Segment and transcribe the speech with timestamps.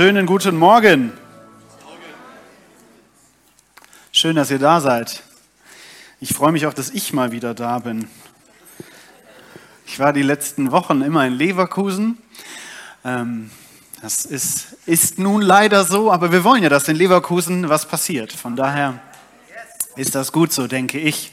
[0.00, 1.12] Schönen guten Morgen.
[4.12, 5.22] Schön, dass ihr da seid.
[6.20, 8.08] Ich freue mich auch, dass ich mal wieder da bin.
[9.84, 12.16] Ich war die letzten Wochen immer in Leverkusen.
[13.04, 13.50] Ähm,
[14.00, 18.32] das ist, ist nun leider so, aber wir wollen ja, dass in Leverkusen was passiert.
[18.32, 18.98] Von daher
[19.96, 21.30] ist das gut so, denke ich.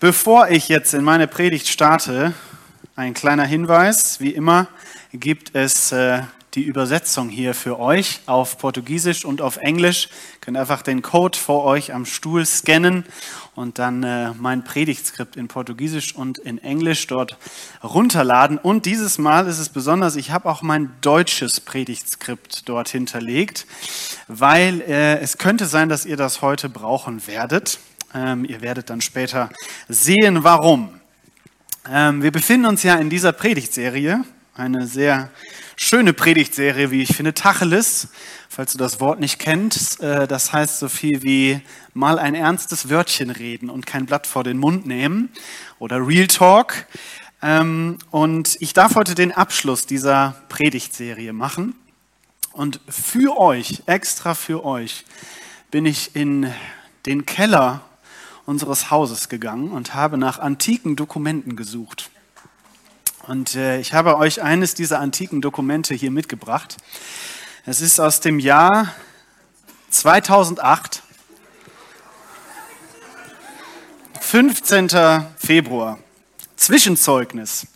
[0.00, 2.32] Bevor ich jetzt in meine Predigt starte,
[2.96, 4.18] ein kleiner Hinweis.
[4.18, 4.68] Wie immer
[5.12, 6.22] gibt es äh,
[6.54, 10.08] die Übersetzung hier für euch auf Portugiesisch und auf Englisch.
[10.34, 13.04] Ihr könnt einfach den Code vor euch am Stuhl scannen
[13.54, 17.38] und dann äh, mein Predigtskript in Portugiesisch und in Englisch dort
[17.82, 18.58] runterladen.
[18.58, 23.66] Und dieses Mal ist es besonders, ich habe auch mein deutsches Predigtskript dort hinterlegt,
[24.28, 27.78] weil äh, es könnte sein, dass ihr das heute brauchen werdet.
[28.14, 29.48] Ähm, ihr werdet dann später
[29.88, 31.00] sehen, warum.
[31.90, 35.30] Ähm, wir befinden uns ja in dieser Predigtserie, eine sehr
[35.82, 38.08] schöne Predigtserie, wie ich finde, Tacheles,
[38.48, 40.00] falls du das Wort nicht kennst.
[40.00, 41.60] Äh, das heißt so viel wie
[41.92, 45.30] mal ein ernstes Wörtchen reden und kein Blatt vor den Mund nehmen
[45.80, 46.86] oder Real Talk.
[47.42, 51.74] Ähm, und ich darf heute den Abschluss dieser Predigtserie machen.
[52.52, 55.04] Und für euch, extra für euch,
[55.72, 56.52] bin ich in
[57.06, 57.80] den Keller
[58.46, 62.10] unseres Hauses gegangen und habe nach antiken Dokumenten gesucht.
[63.26, 66.76] Und äh, ich habe euch eines dieser antiken Dokumente hier mitgebracht.
[67.64, 68.92] Es ist aus dem Jahr
[69.90, 71.02] 2008,
[74.20, 74.88] 15.
[75.36, 75.98] Februar.
[76.56, 77.66] Zwischenzeugnis.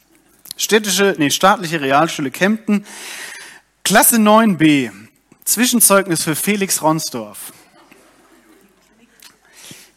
[0.57, 2.87] Städtische, nee, staatliche Realschule Kempten,
[3.85, 4.91] Klasse 9b.
[5.45, 7.53] Zwischenzeugnis für Felix Ronsdorf.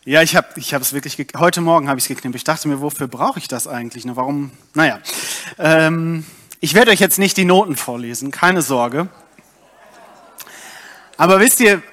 [0.10, 2.36] Ja, ich habe ich es wirklich, heute Morgen habe ich es geknippt.
[2.36, 4.06] Ich dachte mir, wofür brauche ich das eigentlich?
[4.06, 4.16] Ne?
[4.16, 4.50] Warum?
[4.74, 5.00] Naja,
[5.60, 6.26] ähm,
[6.60, 9.08] ich werde euch jetzt nicht die Noten vorlesen, keine Sorge.
[11.16, 11.84] Aber wisst ihr,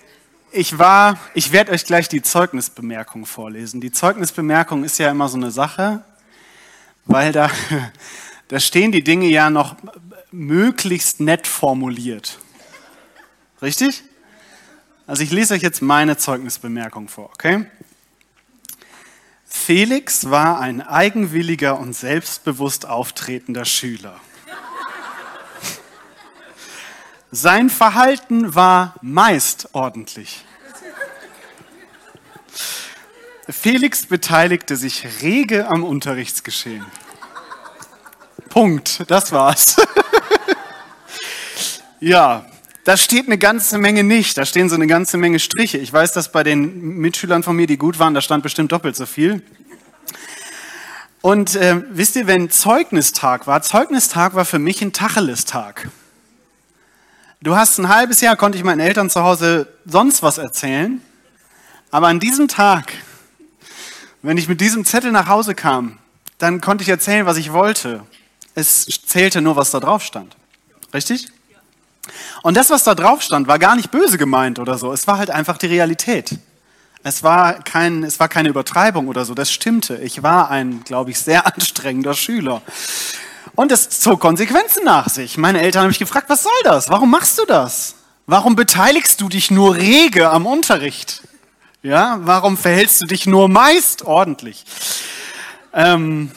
[0.50, 3.82] ich war, ich werde euch gleich die Zeugnisbemerkung vorlesen.
[3.82, 6.02] Die Zeugnisbemerkung ist ja immer so eine Sache,
[7.04, 7.50] weil da,
[8.48, 9.76] da stehen die Dinge ja noch
[10.32, 12.38] möglichst nett formuliert.
[13.60, 14.04] Richtig?
[15.06, 17.66] Also ich lese euch jetzt meine Zeugnisbemerkung vor, okay?
[19.64, 24.20] Felix war ein eigenwilliger und selbstbewusst auftretender Schüler.
[27.32, 30.44] Sein Verhalten war meist ordentlich.
[33.48, 36.86] Felix beteiligte sich rege am Unterrichtsgeschehen.
[38.48, 39.76] Punkt, das war's.
[42.00, 42.46] ja,
[42.86, 44.38] da steht eine ganze Menge nicht.
[44.38, 45.76] Da stehen so eine ganze Menge Striche.
[45.76, 48.94] Ich weiß, dass bei den Mitschülern von mir, die gut waren, da stand bestimmt doppelt
[48.94, 49.42] so viel.
[51.20, 55.88] Und äh, wisst ihr, wenn Zeugnistag war, Zeugnistag war für mich ein Tacheles-Tag.
[57.42, 61.00] Du hast ein halbes Jahr, konnte ich meinen Eltern zu Hause sonst was erzählen.
[61.90, 62.92] Aber an diesem Tag,
[64.22, 65.98] wenn ich mit diesem Zettel nach Hause kam,
[66.38, 68.06] dann konnte ich erzählen, was ich wollte.
[68.54, 70.36] Es zählte nur, was da drauf stand.
[70.94, 71.32] Richtig?
[72.42, 74.92] Und das, was da drauf stand, war gar nicht böse gemeint oder so.
[74.92, 76.38] Es war halt einfach die Realität.
[77.02, 79.96] Es war, kein, es war keine Übertreibung oder so, das stimmte.
[79.98, 82.62] Ich war ein, glaube ich, sehr anstrengender Schüler.
[83.54, 85.38] Und es zog Konsequenzen nach sich.
[85.38, 86.90] Meine Eltern haben mich gefragt, was soll das?
[86.90, 87.94] Warum machst du das?
[88.26, 91.22] Warum beteiligst du dich nur rege am Unterricht?
[91.82, 94.64] Ja, warum verhältst du dich nur meist ordentlich?
[95.72, 96.32] Ähm,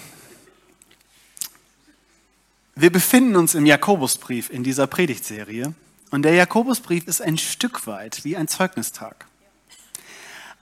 [2.81, 5.73] wir befinden uns im Jakobusbrief in dieser Predigtserie
[6.11, 9.25] und der Jakobusbrief ist ein Stück weit wie ein Zeugnistag.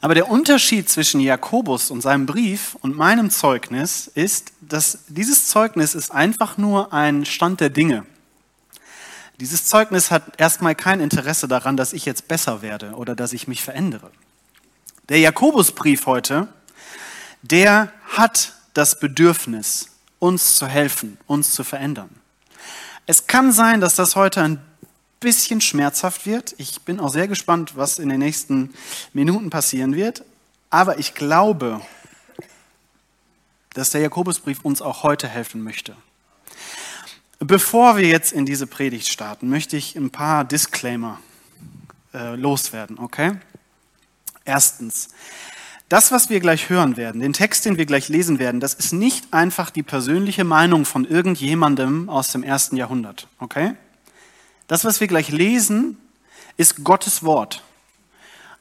[0.02, 5.94] Aber der Unterschied zwischen Jakobus und seinem Brief und meinem Zeugnis ist, dass dieses Zeugnis
[5.94, 8.04] ist einfach nur ein Stand der Dinge.
[9.40, 13.48] Dieses Zeugnis hat erstmal kein Interesse daran, dass ich jetzt besser werde oder dass ich
[13.48, 14.10] mich verändere.
[15.10, 16.48] Der Jakobusbrief heute,
[17.44, 22.10] der hat das Bedürfnis, uns zu helfen, uns zu verändern.
[23.06, 24.62] Es kann sein, dass das heute ein
[25.19, 26.56] bisschen schmerzhaft wird.
[26.58, 28.74] Ich bin auch sehr gespannt, was in den nächsten
[29.14, 30.24] Minuten passieren wird.
[30.69, 31.81] Aber ich glaube,
[33.74, 35.96] dass der Jakobusbrief uns auch heute helfen möchte.
[37.40, 41.20] Bevor wir jetzt in diese Predigt starten, möchte ich ein paar Disclaimer
[42.13, 43.34] äh, loswerden, okay?
[44.44, 45.10] Erstens,
[45.89, 48.92] das, was wir gleich hören werden, den Text, den wir gleich lesen werden, das ist
[48.92, 53.28] nicht einfach die persönliche Meinung von irgendjemandem aus dem ersten Jahrhundert.
[53.39, 53.75] Okay?
[54.68, 55.98] Das, was wir gleich lesen,
[56.57, 57.63] ist Gottes Wort.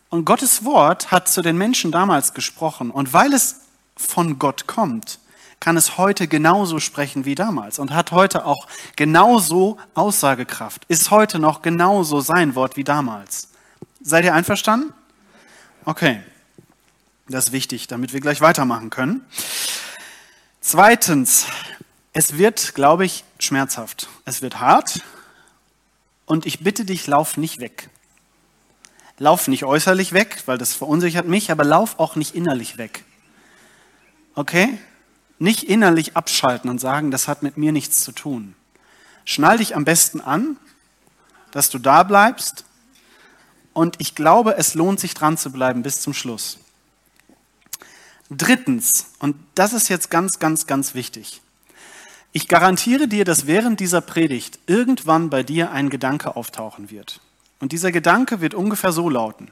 [0.08, 2.92] Und Gottes Wort hat zu den Menschen damals gesprochen.
[2.92, 3.62] Und weil es
[3.96, 5.18] von Gott kommt,
[5.58, 11.38] kann es heute genauso sprechen wie damals und hat heute auch genauso Aussagekraft, ist heute
[11.38, 13.48] noch genauso sein Wort wie damals.
[14.00, 14.92] Seid ihr einverstanden?
[15.84, 16.20] Okay,
[17.28, 19.24] das ist wichtig, damit wir gleich weitermachen können.
[20.60, 21.46] Zweitens,
[22.12, 24.08] es wird, glaube ich, schmerzhaft.
[24.24, 25.02] Es wird hart
[26.24, 27.90] und ich bitte dich, lauf nicht weg.
[29.18, 33.04] Lauf nicht äußerlich weg, weil das verunsichert mich, aber lauf auch nicht innerlich weg.
[34.34, 34.78] Okay?
[35.38, 38.54] Nicht innerlich abschalten und sagen, das hat mit mir nichts zu tun.
[39.24, 40.56] Schnall dich am besten an,
[41.50, 42.64] dass du da bleibst.
[43.72, 46.58] Und ich glaube, es lohnt sich dran zu bleiben bis zum Schluss.
[48.30, 51.42] Drittens, und das ist jetzt ganz, ganz, ganz wichtig.
[52.32, 57.20] Ich garantiere dir, dass während dieser Predigt irgendwann bei dir ein Gedanke auftauchen wird.
[57.60, 59.50] Und dieser Gedanke wird ungefähr so lauten.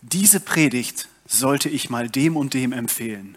[0.00, 3.36] Diese Predigt sollte ich mal dem und dem empfehlen.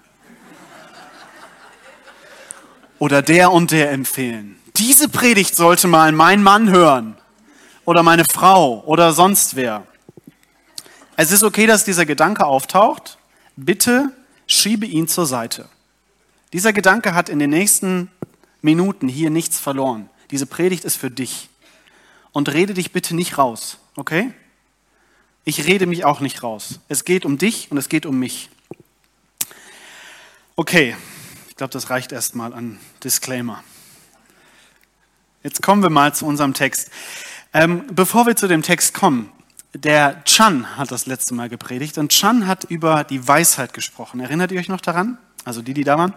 [2.97, 4.57] Oder der und der empfehlen.
[4.77, 7.17] Diese Predigt sollte mal mein Mann hören.
[7.83, 9.85] Oder meine Frau oder sonst wer.
[11.17, 13.17] Es ist okay, dass dieser Gedanke auftaucht.
[13.55, 14.11] Bitte
[14.47, 15.69] schiebe ihn zur Seite.
[16.53, 18.09] Dieser Gedanke hat in den nächsten
[18.61, 20.09] Minuten hier nichts verloren.
[20.31, 21.49] Diese Predigt ist für dich.
[22.31, 24.33] Und rede dich bitte nicht raus, okay?
[25.45, 26.79] Ich rede mich auch nicht raus.
[26.89, 28.49] Es geht um dich und es geht um mich.
[30.55, 30.95] Okay,
[31.49, 33.63] ich glaube, das reicht erstmal an Disclaimer.
[35.43, 36.89] Jetzt kommen wir mal zu unserem Text.
[37.53, 39.31] Ähm, bevor wir zu dem Text kommen,
[39.75, 44.19] der Chan hat das letzte Mal gepredigt und Chan hat über die Weisheit gesprochen.
[44.21, 45.17] Erinnert ihr euch noch daran?
[45.43, 46.13] Also die, die da waren.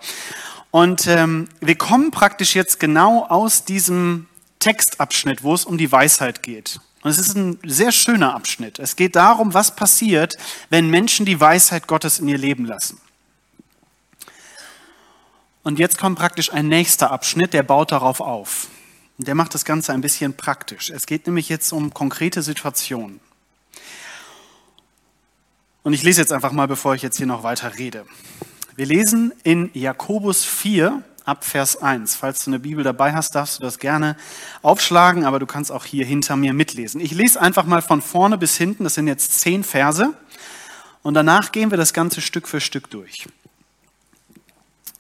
[0.71, 4.27] Und ähm, wir kommen praktisch jetzt genau aus diesem
[4.61, 6.81] Textabschnitt, wo es um die Weisheit geht.
[7.03, 8.79] Und es ist ein sehr schöner Abschnitt.
[8.79, 10.37] Es geht darum, was passiert,
[10.71, 13.01] wenn Menschen die Weisheit Gottes in ihr Leben lassen.
[15.63, 18.69] Und jetzt kommt praktisch ein nächster Abschnitt, der baut darauf auf.
[19.19, 20.91] Und der macht das Ganze ein bisschen praktisch.
[20.91, 23.21] Es geht nämlich jetzt um konkrete Situationen.
[25.83, 28.05] Und ich lese jetzt einfach mal, bevor ich jetzt hier noch weiter rede.
[28.77, 32.17] Wir lesen in Jakobus 4, ab Vers 1.
[32.17, 34.17] Falls du eine Bibel dabei hast, darfst du das gerne
[34.63, 37.01] aufschlagen, aber du kannst auch hier hinter mir mitlesen.
[37.01, 40.15] Ich lese einfach mal von vorne bis hinten, das sind jetzt zehn Verse,
[41.03, 43.29] und danach gehen wir das Ganze Stück für Stück durch.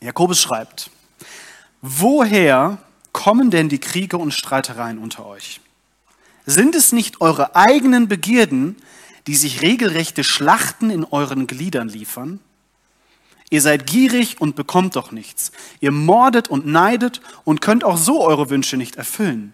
[0.00, 0.90] Jakobus schreibt,
[1.80, 2.78] woher
[3.12, 5.60] kommen denn die Kriege und Streitereien unter euch?
[6.46, 8.76] Sind es nicht eure eigenen Begierden,
[9.28, 12.40] die sich regelrechte Schlachten in euren Gliedern liefern?
[13.50, 15.52] Ihr seid gierig und bekommt doch nichts.
[15.80, 19.52] Ihr mordet und neidet und könnt auch so eure Wünsche nicht erfüllen.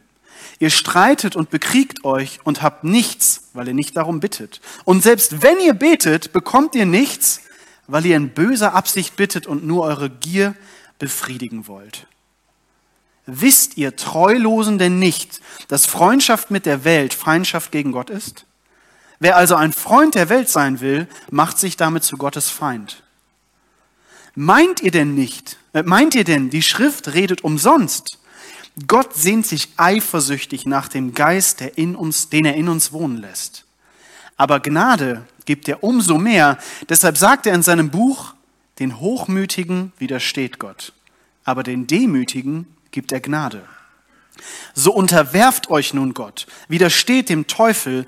[0.61, 4.61] Ihr streitet und bekriegt euch und habt nichts, weil ihr nicht darum bittet.
[4.85, 7.41] Und selbst wenn ihr betet, bekommt ihr nichts,
[7.89, 10.55] weil ihr in böser Absicht bittet und nur eure Gier
[11.01, 12.06] befriedigen wollt.
[13.27, 18.44] Wisst ihr Treulosen denn nicht, dass Freundschaft mit der Welt Feindschaft gegen Gott ist?
[19.24, 23.02] Wer also ein Freund der Welt sein will, macht sich damit zu Gottes Feind.
[24.34, 28.19] Meint ihr denn nicht, äh, meint ihr denn, die Schrift redet umsonst?
[28.86, 33.16] Gott sehnt sich eifersüchtig nach dem Geist, der in uns, den er in uns wohnen
[33.16, 33.64] lässt.
[34.36, 36.58] Aber Gnade gibt er umso mehr.
[36.90, 38.34] Deshalb sagt er in seinem Buch,
[38.78, 40.93] den Hochmütigen widersteht Gott,
[41.44, 43.62] aber den Demütigen gibt er Gnade.
[44.74, 48.06] So unterwerft euch nun Gott, widersteht dem Teufel,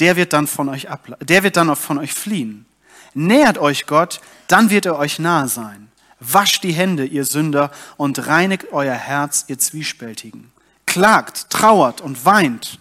[0.00, 0.86] der wird dann von euch,
[1.20, 2.66] der wird dann von euch fliehen.
[3.14, 5.88] Nähert euch Gott, dann wird er euch nahe sein.
[6.20, 10.52] Wascht die Hände, ihr Sünder, und reinigt euer Herz, ihr Zwiespältigen.
[10.86, 12.78] Klagt, trauert und weint.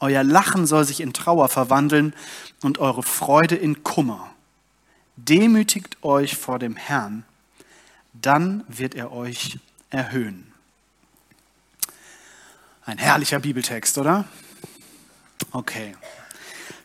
[0.00, 2.14] Euer Lachen soll sich in Trauer verwandeln
[2.62, 4.30] und eure Freude in Kummer.
[5.16, 7.24] Demütigt euch vor dem Herrn,
[8.12, 9.58] dann wird er euch
[9.90, 10.52] erhöhen.
[12.84, 14.24] Ein herrlicher Bibeltext, oder?
[15.52, 15.94] Okay.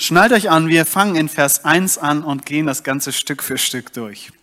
[0.03, 3.57] Schnallt euch an, wir fangen in Vers 1 an und gehen das ganze Stück für
[3.57, 4.33] Stück durch.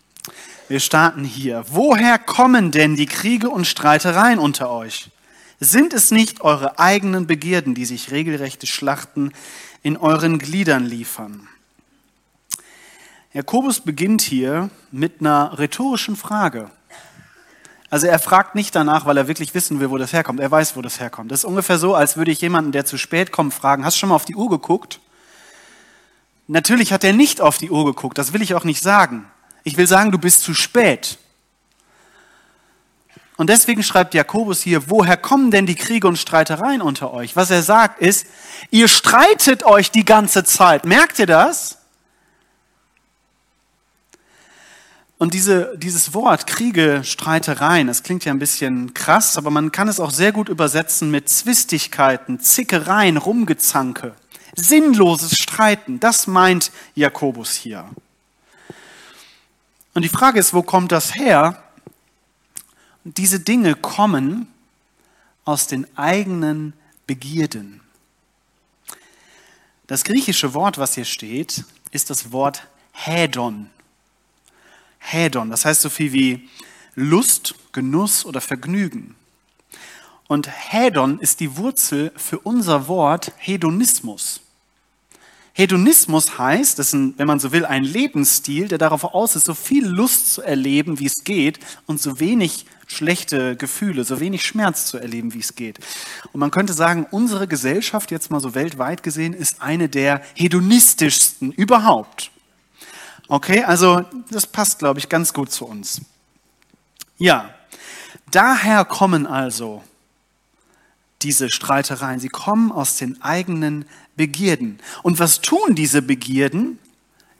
[0.68, 1.66] Wir starten hier.
[1.68, 5.10] Woher kommen denn die Kriege und Streitereien unter euch?
[5.60, 9.34] Sind es nicht eure eigenen Begierden, die sich regelrechte Schlachten
[9.82, 11.46] in euren Gliedern liefern?
[13.34, 16.70] Jakobus beginnt hier mit einer rhetorischen Frage.
[17.90, 20.40] Also er fragt nicht danach, weil er wirklich wissen will, wo das herkommt.
[20.40, 21.30] Er weiß, wo das herkommt.
[21.30, 24.00] Das ist ungefähr so, als würde ich jemanden, der zu spät kommt, fragen, hast du
[24.00, 25.00] schon mal auf die Uhr geguckt?
[26.52, 29.24] Natürlich hat er nicht auf die Uhr geguckt, das will ich auch nicht sagen.
[29.62, 31.16] Ich will sagen, du bist zu spät.
[33.36, 37.36] Und deswegen schreibt Jakobus hier, woher kommen denn die Kriege und Streitereien unter euch?
[37.36, 38.26] Was er sagt ist,
[38.72, 40.84] ihr streitet euch die ganze Zeit.
[40.84, 41.78] Merkt ihr das?
[45.18, 49.86] Und diese, dieses Wort Kriege, Streitereien, das klingt ja ein bisschen krass, aber man kann
[49.86, 54.16] es auch sehr gut übersetzen mit Zwistigkeiten, Zickereien, Rumgezanke,
[54.56, 56.00] sinnloses Streiten.
[56.00, 57.88] Das meint Jakobus hier.
[59.94, 61.62] Und die Frage ist, wo kommt das her?
[63.04, 64.46] Diese Dinge kommen
[65.44, 66.74] aus den eigenen
[67.06, 67.80] Begierden.
[69.86, 73.70] Das griechische Wort, was hier steht, ist das Wort Hädon.
[74.98, 75.50] Hädon.
[75.50, 76.48] Das heißt so viel wie
[76.94, 79.16] Lust, Genuss oder Vergnügen.
[80.30, 84.40] Und Hädon ist die Wurzel für unser Wort Hedonismus.
[85.54, 89.46] Hedonismus heißt, das ist ein, wenn man so will, ein Lebensstil, der darauf aus ist,
[89.46, 94.46] so viel Lust zu erleben, wie es geht, und so wenig schlechte Gefühle, so wenig
[94.46, 95.80] Schmerz zu erleben, wie es geht.
[96.32, 101.50] Und man könnte sagen, unsere Gesellschaft, jetzt mal so weltweit gesehen, ist eine der hedonistischsten
[101.50, 102.30] überhaupt.
[103.26, 106.00] Okay, also das passt, glaube ich, ganz gut zu uns.
[107.18, 107.52] Ja,
[108.30, 109.82] daher kommen also
[111.22, 112.20] diese Streitereien.
[112.20, 113.84] Sie kommen aus den eigenen
[114.16, 114.78] Begierden.
[115.02, 116.78] Und was tun diese Begierden?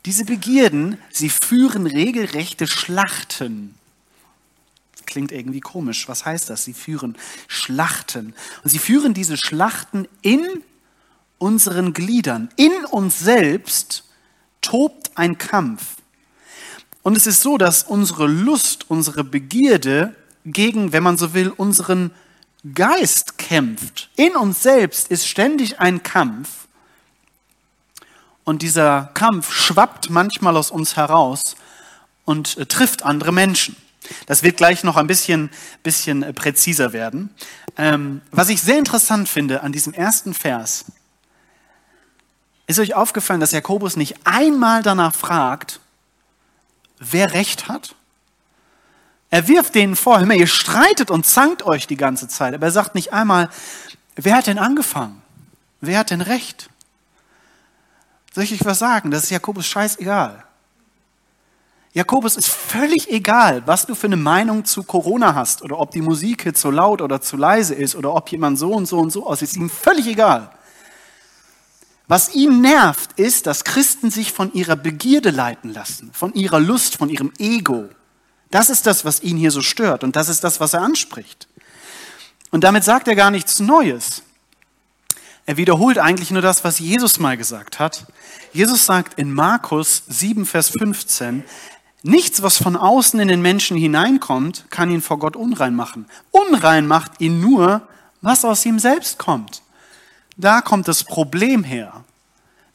[0.06, 3.74] Diese Begierden, sie führen regelrechte Schlachten.
[5.06, 6.08] Klingt irgendwie komisch.
[6.08, 6.64] Was heißt das?
[6.64, 7.16] Sie führen
[7.48, 8.34] Schlachten.
[8.62, 10.62] Und sie führen diese Schlachten in
[11.38, 14.04] unseren Gliedern, in uns selbst
[14.60, 15.96] tobt ein Kampf.
[17.02, 22.10] Und es ist so, dass unsere Lust, unsere Begierde gegen, wenn man so will, unseren
[22.74, 24.10] Geist kämpft.
[24.16, 26.66] In uns selbst ist ständig ein Kampf.
[28.44, 31.56] Und dieser Kampf schwappt manchmal aus uns heraus
[32.24, 33.76] und äh, trifft andere Menschen.
[34.26, 35.50] Das wird gleich noch ein bisschen,
[35.82, 37.30] bisschen äh, präziser werden.
[37.76, 40.86] Ähm, was ich sehr interessant finde an diesem ersten Vers,
[42.66, 45.80] ist euch aufgefallen, dass Jakobus nicht einmal danach fragt,
[46.98, 47.94] wer Recht hat?
[49.30, 52.66] Er wirft denen vor, hör mal, ihr streitet und zankt euch die ganze Zeit, aber
[52.66, 53.48] er sagt nicht einmal,
[54.16, 55.22] wer hat denn angefangen?
[55.80, 56.68] Wer hat denn Recht?
[58.34, 59.10] Soll ich euch was sagen?
[59.10, 60.44] Das ist Jakobus scheißegal.
[61.92, 66.02] Jakobus ist völlig egal, was du für eine Meinung zu Corona hast oder ob die
[66.02, 69.10] Musik hier zu laut oder zu leise ist oder ob jemand so und so und
[69.10, 70.50] so aussieht, ist ihm völlig egal.
[72.06, 76.96] Was ihn nervt, ist, dass Christen sich von ihrer Begierde leiten lassen, von ihrer Lust,
[76.96, 77.88] von ihrem Ego.
[78.50, 81.46] Das ist das, was ihn hier so stört und das ist das, was er anspricht.
[82.50, 84.22] Und damit sagt er gar nichts Neues.
[85.46, 88.06] Er wiederholt eigentlich nur das, was Jesus mal gesagt hat.
[88.52, 91.44] Jesus sagt in Markus 7, Vers 15,
[92.02, 96.06] nichts, was von außen in den Menschen hineinkommt, kann ihn vor Gott unrein machen.
[96.30, 97.82] Unrein macht ihn nur,
[98.20, 99.62] was aus ihm selbst kommt.
[100.36, 102.04] Da kommt das Problem her.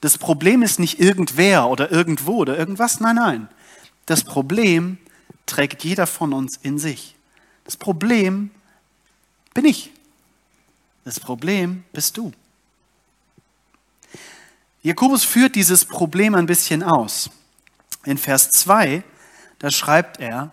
[0.02, 3.48] Das Problem ist nicht irgendwer oder irgendwo oder irgendwas, nein, nein.
[4.06, 4.98] Das Problem
[5.46, 7.16] trägt jeder von uns in sich.
[7.64, 8.52] Das Problem
[9.54, 9.92] bin ich.
[11.04, 12.32] Das Problem bist du.
[14.82, 17.30] Jakobus führt dieses Problem ein bisschen aus.
[18.06, 19.04] In Vers 2,
[19.60, 20.52] da schreibt er,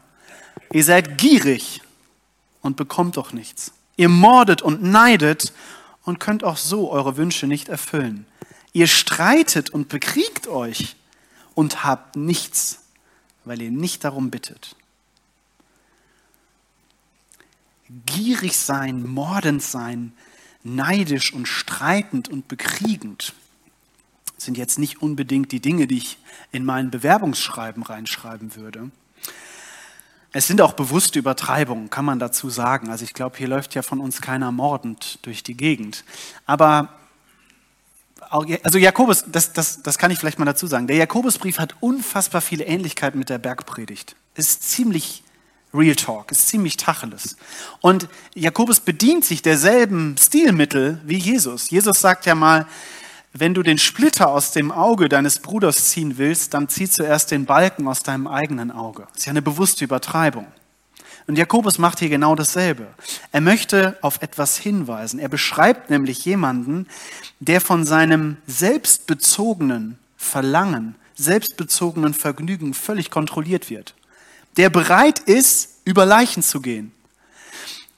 [0.72, 1.82] ihr seid gierig
[2.62, 3.72] und bekommt doch nichts.
[3.96, 5.52] Ihr mordet und neidet
[6.04, 8.26] und könnt auch so eure Wünsche nicht erfüllen.
[8.72, 10.96] Ihr streitet und bekriegt euch
[11.54, 12.80] und habt nichts,
[13.44, 14.76] weil ihr nicht darum bittet.
[18.06, 20.12] Gierig sein, mordend sein,
[20.62, 23.34] neidisch und streitend und bekriegend
[24.38, 26.18] sind jetzt nicht unbedingt die Dinge, die ich
[26.50, 28.90] in mein Bewerbungsschreiben reinschreiben würde.
[30.32, 32.88] Es sind auch bewusste Übertreibungen, kann man dazu sagen.
[32.88, 36.04] Also ich glaube, hier läuft ja von uns keiner mordend durch die Gegend.
[36.46, 36.88] Aber
[38.62, 40.87] also Jakobus, das, das, das kann ich vielleicht mal dazu sagen.
[40.87, 44.16] Der Jakobusbrief hat unfassbar viele Ähnlichkeiten mit der Bergpredigt.
[44.34, 45.22] Ist ziemlich
[45.74, 47.36] Real Talk, ist ziemlich Tacheles.
[47.80, 51.70] Und Jakobus bedient sich derselben Stilmittel wie Jesus.
[51.70, 52.66] Jesus sagt ja mal,
[53.32, 57.46] wenn du den Splitter aus dem Auge deines Bruders ziehen willst, dann zieh zuerst den
[57.46, 59.06] Balken aus deinem eigenen Auge.
[59.08, 60.46] Das ist ja eine bewusste Übertreibung.
[61.26, 62.88] Und Jakobus macht hier genau dasselbe.
[63.30, 65.18] Er möchte auf etwas hinweisen.
[65.18, 66.86] Er beschreibt nämlich jemanden,
[67.40, 73.94] der von seinem selbstbezogenen Verlangen, selbstbezogenen Vergnügen völlig kontrolliert wird.
[74.56, 76.92] Der bereit ist, über Leichen zu gehen.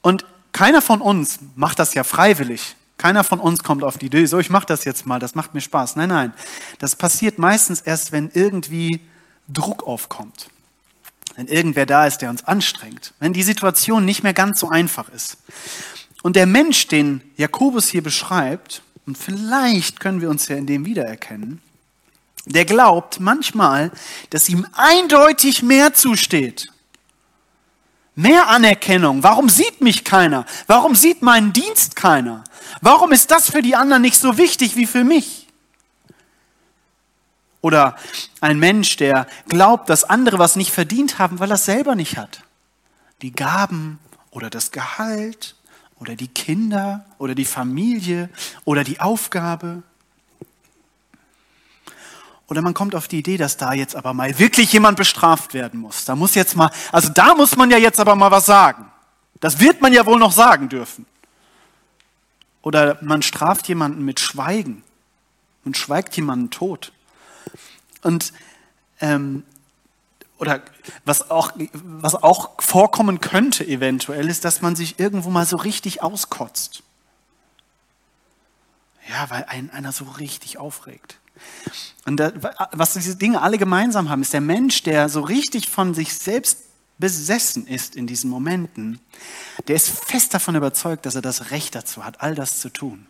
[0.02, 2.76] Und keiner von uns macht das ja freiwillig.
[2.96, 5.52] Keiner von uns kommt auf die Idee, so ich mache das jetzt mal, das macht
[5.52, 5.96] mir Spaß.
[5.96, 6.32] Nein, nein,
[6.78, 9.00] das passiert meistens erst, wenn irgendwie
[9.48, 10.48] Druck aufkommt.
[11.36, 13.12] Wenn irgendwer da ist, der uns anstrengt.
[13.18, 15.38] Wenn die Situation nicht mehr ganz so einfach ist.
[16.22, 20.86] Und der Mensch, den Jakobus hier beschreibt, und vielleicht können wir uns ja in dem
[20.86, 21.60] wiedererkennen,
[22.46, 23.90] der glaubt manchmal,
[24.30, 26.68] dass ihm eindeutig mehr zusteht.
[28.14, 29.22] Mehr Anerkennung.
[29.22, 30.46] Warum sieht mich keiner?
[30.66, 32.44] Warum sieht meinen Dienst keiner?
[32.80, 35.48] Warum ist das für die anderen nicht so wichtig wie für mich?
[37.60, 37.96] Oder
[38.40, 42.18] ein Mensch, der glaubt, dass andere was nicht verdient haben, weil er es selber nicht
[42.18, 42.42] hat.
[43.22, 43.98] Die Gaben
[44.30, 45.56] oder das Gehalt
[45.98, 48.28] oder die Kinder oder die Familie
[48.64, 49.82] oder die Aufgabe.
[52.54, 55.80] Oder man kommt auf die Idee, dass da jetzt aber mal wirklich jemand bestraft werden
[55.80, 56.04] muss.
[56.04, 58.92] Da muss jetzt mal, also da muss man ja jetzt aber mal was sagen.
[59.40, 61.04] Das wird man ja wohl noch sagen dürfen.
[62.62, 64.84] Oder man straft jemanden mit Schweigen
[65.64, 66.92] und schweigt jemanden tot.
[68.02, 68.32] Und
[69.00, 69.42] ähm,
[70.38, 70.62] oder
[71.04, 76.04] was auch, was auch vorkommen könnte eventuell, ist, dass man sich irgendwo mal so richtig
[76.04, 76.84] auskotzt.
[79.10, 81.18] Ja, weil einen einer so richtig aufregt.
[82.04, 82.32] Und da,
[82.72, 86.58] was diese Dinge alle gemeinsam haben, ist der Mensch, der so richtig von sich selbst
[86.98, 89.00] besessen ist in diesen Momenten,
[89.66, 93.06] der ist fest davon überzeugt, dass er das Recht dazu hat, all das zu tun.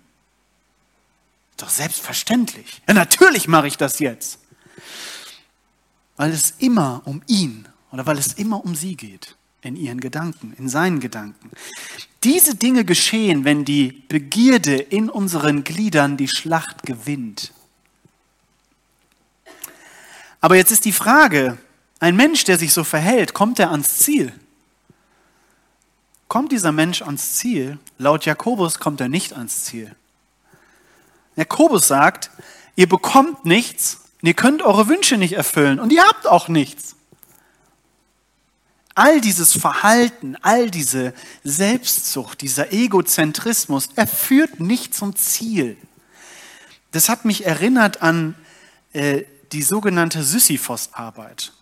[1.56, 2.82] Doch selbstverständlich.
[2.88, 4.38] Ja, natürlich mache ich das jetzt
[6.16, 10.54] weil es immer um ihn oder weil es immer um sie geht, in ihren Gedanken,
[10.58, 11.50] in seinen Gedanken.
[12.22, 17.52] Diese Dinge geschehen, wenn die Begierde in unseren Gliedern die Schlacht gewinnt.
[20.44, 21.56] Aber jetzt ist die Frage,
[22.00, 24.30] ein Mensch, der sich so verhält, kommt er ans Ziel?
[26.28, 27.78] Kommt dieser Mensch ans Ziel?
[27.96, 29.96] Laut Jakobus kommt er nicht ans Ziel.
[31.36, 32.30] Jakobus sagt,
[32.76, 36.94] ihr bekommt nichts, ihr könnt eure Wünsche nicht erfüllen und ihr habt auch nichts.
[38.94, 45.78] All dieses Verhalten, all diese Selbstsucht, dieser Egozentrismus, er führt nicht zum Ziel.
[46.92, 48.34] Das hat mich erinnert an
[48.92, 49.22] äh,
[49.54, 51.52] die sogenannte Sisyphos-Arbeit.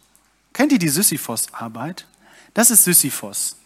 [0.52, 2.06] Kennt ihr die Sisyphos-Arbeit?
[2.54, 3.56] Das ist Sisyphos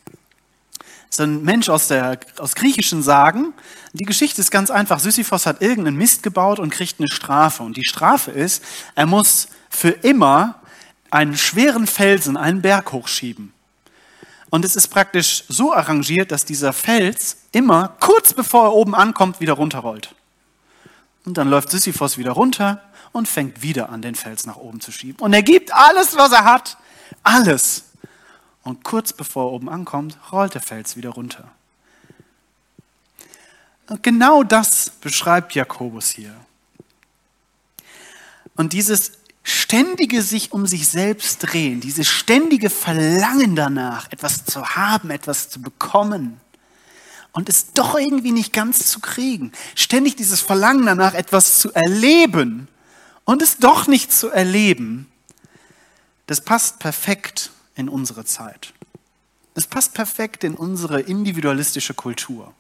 [1.10, 3.54] ist ein Mensch aus, der, aus griechischen Sagen.
[3.92, 4.98] Die Geschichte ist ganz einfach.
[4.98, 7.62] Sisyphos hat irgendeinen Mist gebaut und kriegt eine Strafe.
[7.62, 8.62] Und die Strafe ist,
[8.94, 10.56] er muss für immer
[11.10, 13.52] einen schweren Felsen einen Berg hochschieben.
[14.50, 19.40] Und es ist praktisch so arrangiert, dass dieser Fels immer kurz bevor er oben ankommt,
[19.40, 20.14] wieder runterrollt.
[21.24, 22.82] Und dann läuft Sisyphos wieder runter
[23.16, 25.20] und fängt wieder an, den Fels nach oben zu schieben.
[25.20, 26.76] Und er gibt alles, was er hat.
[27.22, 27.84] Alles.
[28.62, 31.50] Und kurz bevor er oben ankommt, rollt der Fels wieder runter.
[33.88, 36.34] Und genau das beschreibt Jakobus hier.
[38.56, 45.10] Und dieses ständige sich um sich selbst drehen, dieses ständige Verlangen danach, etwas zu haben,
[45.10, 46.40] etwas zu bekommen
[47.30, 49.52] und es doch irgendwie nicht ganz zu kriegen.
[49.76, 52.66] Ständig dieses Verlangen danach, etwas zu erleben
[53.26, 55.10] und es doch nicht zu erleben,
[56.26, 58.72] das passt perfekt in unsere Zeit.
[59.52, 62.54] Das passt perfekt in unsere individualistische Kultur.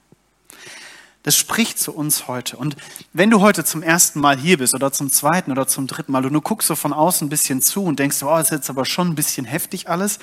[1.22, 2.56] Das spricht zu uns heute.
[2.56, 2.76] Und
[3.12, 6.24] wenn du heute zum ersten Mal hier bist oder zum zweiten oder zum dritten Mal
[6.24, 8.70] und du guckst so von außen ein bisschen zu und denkst, oh, das ist jetzt
[8.70, 10.18] aber schon ein bisschen heftig alles,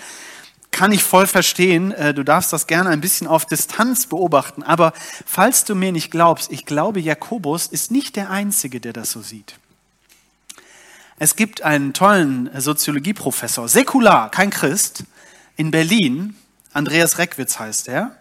[0.71, 1.91] kann ich voll verstehen.
[1.91, 4.63] Äh, du darfst das gerne ein bisschen auf Distanz beobachten.
[4.63, 4.93] Aber
[5.25, 9.21] falls du mir nicht glaubst, ich glaube, Jakobus ist nicht der Einzige, der das so
[9.21, 9.55] sieht.
[11.23, 15.05] Es gibt einen tollen Soziologieprofessor, säkular, kein Christ,
[15.55, 16.35] in Berlin,
[16.73, 18.17] Andreas Reckwitz heißt er,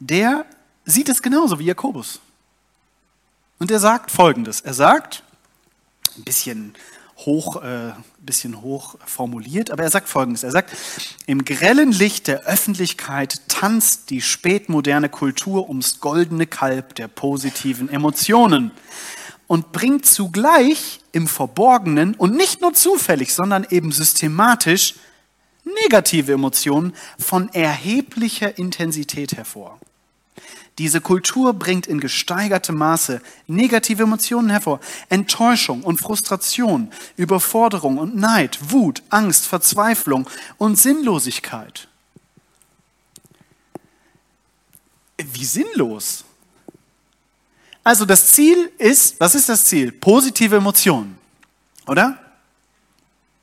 [0.00, 0.44] der
[0.84, 2.18] sieht es genauso wie Jakobus.
[3.60, 4.62] Und er sagt Folgendes.
[4.62, 5.22] Er sagt,
[6.16, 6.74] ein bisschen
[7.18, 10.42] hoch, äh, bisschen hoch formuliert, aber er sagt Folgendes.
[10.42, 10.76] Er sagt,
[11.26, 18.72] im grellen Licht der Öffentlichkeit tanzt die spätmoderne Kultur ums goldene Kalb der positiven Emotionen
[19.50, 24.94] und bringt zugleich im Verborgenen und nicht nur zufällig, sondern eben systematisch
[25.64, 29.80] negative Emotionen von erheblicher Intensität hervor.
[30.78, 34.78] Diese Kultur bringt in gesteigertem Maße negative Emotionen hervor.
[35.08, 41.88] Enttäuschung und Frustration, Überforderung und Neid, Wut, Angst, Verzweiflung und Sinnlosigkeit.
[45.18, 46.24] Wie sinnlos?
[47.82, 49.90] Also das Ziel ist, was ist das Ziel?
[49.92, 51.18] Positive Emotionen,
[51.86, 52.18] oder?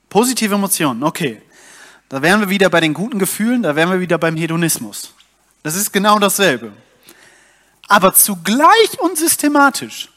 [0.09, 1.41] Positive Emotionen, okay.
[2.09, 5.13] Da wären wir wieder bei den guten Gefühlen, da wären wir wieder beim Hedonismus.
[5.63, 6.71] Das ist genau dasselbe.
[7.87, 10.09] Aber zugleich und systematisch.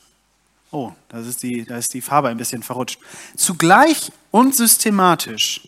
[0.70, 3.00] Oh, das ist die, da ist die Farbe ein bisschen verrutscht.
[3.36, 5.62] Zugleich und systematisch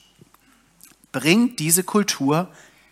[1.11, 2.49] bringt diese Kultur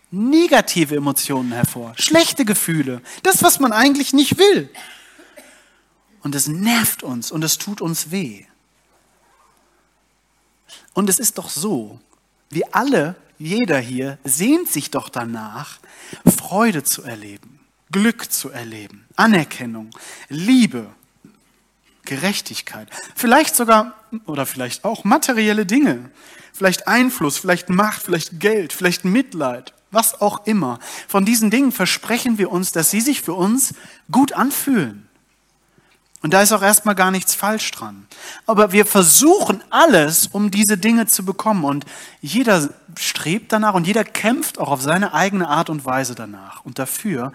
[0.09, 4.69] negative Emotionen hervor, schlechte Gefühle, das, was man eigentlich nicht will
[6.23, 8.45] und es nervt uns und es tut uns weh.
[10.93, 11.99] Und es ist doch so,
[12.49, 15.79] wir alle, jeder hier, sehnt sich doch danach,
[16.25, 17.59] Freude zu erleben,
[17.91, 19.89] Glück zu erleben, Anerkennung,
[20.29, 20.87] Liebe,
[22.03, 26.11] Gerechtigkeit, vielleicht sogar oder vielleicht auch materielle Dinge,
[26.51, 30.79] vielleicht Einfluss, vielleicht Macht, vielleicht Geld, vielleicht Mitleid, was auch immer.
[31.07, 33.73] Von diesen Dingen versprechen wir uns, dass sie sich für uns
[34.11, 35.07] gut anfühlen.
[36.21, 38.05] Und da ist auch erstmal gar nichts falsch dran.
[38.45, 41.63] Aber wir versuchen alles, um diese Dinge zu bekommen.
[41.63, 41.85] Und
[42.21, 46.77] jeder strebt danach und jeder kämpft auch auf seine eigene Art und Weise danach und
[46.77, 47.33] dafür.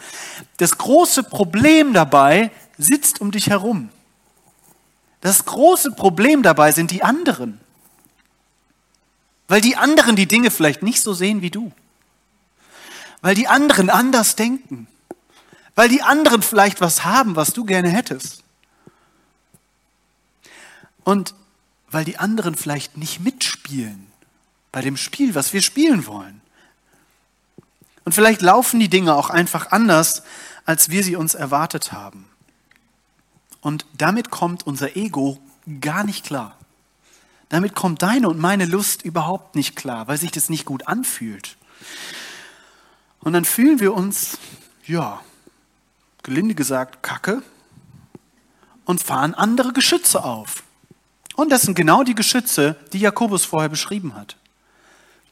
[0.58, 3.88] Das große Problem dabei sitzt um dich herum.
[5.20, 7.60] Das große Problem dabei sind die anderen.
[9.48, 11.72] Weil die anderen die Dinge vielleicht nicht so sehen wie du.
[13.20, 14.86] Weil die anderen anders denken.
[15.74, 18.44] Weil die anderen vielleicht was haben, was du gerne hättest.
[21.06, 21.36] Und
[21.88, 24.08] weil die anderen vielleicht nicht mitspielen
[24.72, 26.40] bei dem Spiel, was wir spielen wollen.
[28.04, 30.24] Und vielleicht laufen die Dinge auch einfach anders,
[30.64, 32.28] als wir sie uns erwartet haben.
[33.60, 35.38] Und damit kommt unser Ego
[35.80, 36.58] gar nicht klar.
[37.50, 41.56] Damit kommt deine und meine Lust überhaupt nicht klar, weil sich das nicht gut anfühlt.
[43.20, 44.38] Und dann fühlen wir uns,
[44.84, 45.20] ja,
[46.24, 47.44] gelinde gesagt, kacke
[48.84, 50.64] und fahren andere Geschütze auf.
[51.36, 54.36] Und das sind genau die Geschütze, die Jakobus vorher beschrieben hat.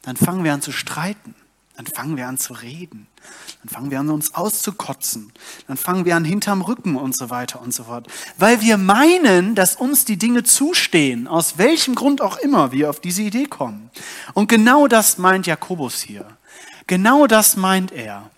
[0.03, 1.35] Dann fangen wir an zu streiten.
[1.75, 3.07] Dann fangen wir an zu reden.
[3.61, 5.33] Dann fangen wir an, uns auszukotzen.
[5.67, 8.07] Dann fangen wir an, hinterm Rücken und so weiter und so fort.
[8.37, 13.01] Weil wir meinen, dass uns die Dinge zustehen, aus welchem Grund auch immer wir auf
[13.01, 13.89] diese Idee kommen.
[14.33, 16.25] Und genau das meint Jakobus hier.
[16.87, 18.29] Genau das meint er.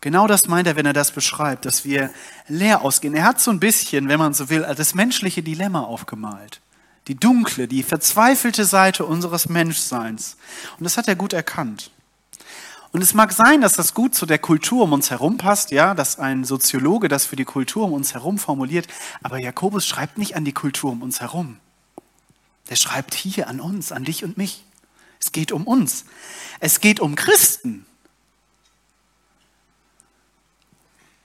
[0.00, 2.10] Genau das meint er, wenn er das beschreibt, dass wir
[2.46, 3.14] leer ausgehen.
[3.14, 6.60] Er hat so ein bisschen, wenn man so will, das menschliche Dilemma aufgemalt
[7.08, 10.36] die dunkle, die verzweifelte Seite unseres Menschseins.
[10.78, 11.90] Und das hat er gut erkannt.
[12.92, 15.94] Und es mag sein, dass das gut zu der Kultur um uns herum passt, ja,
[15.94, 18.86] dass ein Soziologe das für die Kultur um uns herum formuliert,
[19.22, 21.58] aber Jakobus schreibt nicht an die Kultur um uns herum.
[22.70, 24.64] Der schreibt hier an uns, an dich und mich.
[25.20, 26.04] Es geht um uns.
[26.60, 27.86] Es geht um Christen.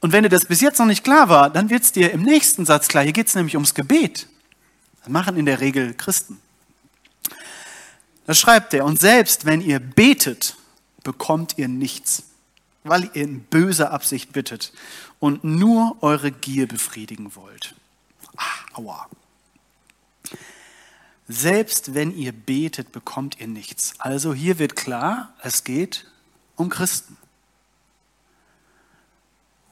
[0.04, 2.24] Und wenn dir das bis jetzt noch nicht klar war, dann wird es dir im
[2.24, 3.06] nächsten Satz klar.
[3.06, 4.28] Hier geht es nämlich ums Gebet.
[5.00, 6.42] Das machen in der Regel Christen.
[8.26, 10.58] Da schreibt er, und selbst wenn ihr betet,
[11.06, 12.24] bekommt ihr nichts,
[12.84, 14.74] weil ihr in böser Absicht bittet
[15.22, 17.74] und nur eure Gier befriedigen wollt.
[18.36, 19.08] Ah, aua.
[21.30, 23.94] Selbst wenn ihr betet, bekommt ihr nichts.
[24.00, 26.08] Also hier wird klar, es geht
[26.58, 27.16] um Christen.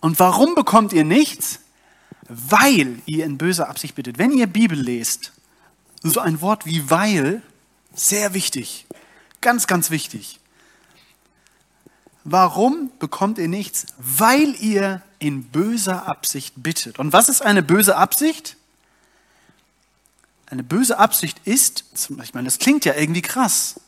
[0.01, 1.59] Und warum bekommt ihr nichts?
[2.33, 4.17] weil ihr in böser Absicht bittet.
[4.17, 5.33] Wenn ihr Bibel lest,
[6.01, 7.41] so ein Wort wie weil,
[7.93, 8.85] sehr wichtig,
[9.41, 10.39] ganz, ganz wichtig.
[12.23, 13.87] Warum bekommt ihr nichts?
[13.97, 16.99] Weil ihr in böser Absicht bittet.
[16.99, 18.55] Und was ist eine böse Absicht?
[20.45, 21.83] Eine böse Absicht ist,
[22.23, 23.79] ich meine, das klingt ja irgendwie krass,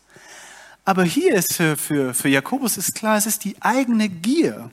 [0.85, 4.69] aber hier ist für, für, für Jakobus ist klar, es ist die eigene Gier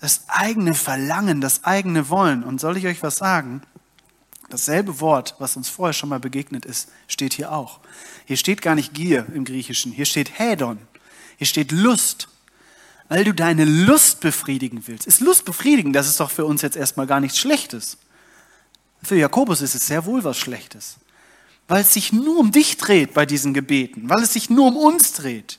[0.00, 2.42] das eigene Verlangen, das eigene Wollen.
[2.42, 3.62] Und soll ich euch was sagen?
[4.48, 7.78] Dasselbe Wort, was uns vorher schon mal begegnet ist, steht hier auch.
[8.24, 10.78] Hier steht gar nicht Gier im Griechischen, hier steht Hädon,
[11.36, 12.28] hier steht Lust,
[13.08, 15.06] weil du deine Lust befriedigen willst.
[15.06, 17.98] Ist Lust befriedigen, das ist doch für uns jetzt erstmal gar nichts Schlechtes.
[19.02, 20.96] Für Jakobus ist es sehr wohl was Schlechtes,
[21.68, 24.76] weil es sich nur um dich dreht bei diesen Gebeten, weil es sich nur um
[24.76, 25.58] uns dreht.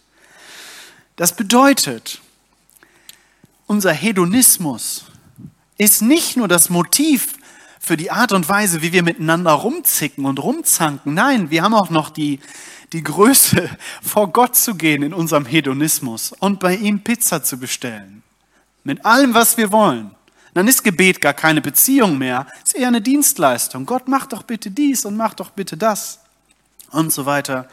[1.16, 2.21] Das bedeutet,
[3.72, 5.06] unser Hedonismus
[5.78, 7.36] ist nicht nur das Motiv
[7.80, 11.14] für die Art und Weise, wie wir miteinander rumzicken und rumzanken.
[11.14, 12.42] Nein, wir haben auch noch die,
[12.92, 13.70] die Größe,
[14.02, 18.24] vor Gott zu gehen in unserem Hedonismus und bei ihm Pizza zu bestellen.
[18.84, 20.12] Mit allem, was wir wollen.
[20.54, 23.86] Dann ist Gebet gar keine Beziehung mehr, ist eher eine Dienstleistung.
[23.86, 26.20] Gott, mach doch bitte dies und mach doch bitte das.
[26.90, 27.70] Und so weiter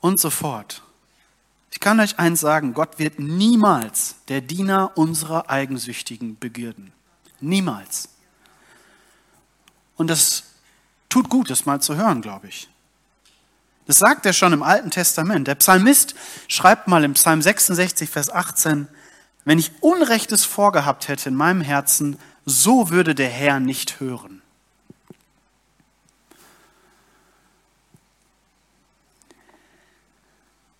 [0.00, 0.82] und so fort.
[1.70, 6.92] Ich kann euch eins sagen, Gott wird niemals der Diener unserer eigensüchtigen Begierden.
[7.40, 8.08] Niemals.
[9.96, 10.44] Und das
[11.08, 12.68] tut gut, das mal zu hören, glaube ich.
[13.86, 15.48] Das sagt er schon im Alten Testament.
[15.48, 16.14] Der Psalmist
[16.46, 18.86] schreibt mal im Psalm 66, Vers 18,
[19.44, 24.37] wenn ich Unrechtes vorgehabt hätte in meinem Herzen, so würde der Herr nicht hören.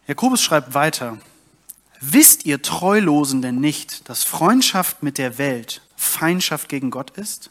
[0.09, 1.19] Jakobus schreibt weiter,
[2.01, 7.51] wisst ihr Treulosen denn nicht, dass Freundschaft mit der Welt Feindschaft gegen Gott ist?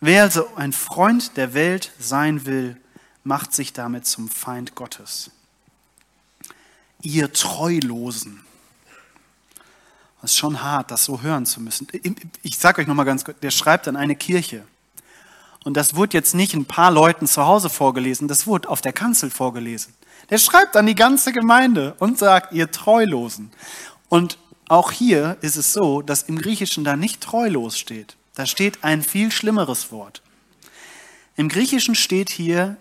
[0.00, 2.76] Wer also ein Freund der Welt sein will,
[3.22, 5.30] macht sich damit zum Feind Gottes.
[7.00, 8.44] Ihr Treulosen.
[10.20, 11.86] Das ist schon hart, das so hören zu müssen.
[12.42, 14.64] Ich sage euch nochmal ganz kurz, der schreibt an eine Kirche.
[15.62, 18.92] Und das wurde jetzt nicht ein paar Leuten zu Hause vorgelesen, das wurde auf der
[18.92, 19.94] Kanzel vorgelesen.
[20.30, 23.50] Der schreibt an die ganze Gemeinde und sagt, ihr Treulosen.
[24.08, 28.16] Und auch hier ist es so, dass im Griechischen da nicht treulos steht.
[28.34, 30.22] Da steht ein viel schlimmeres Wort.
[31.36, 32.76] Im Griechischen steht hier,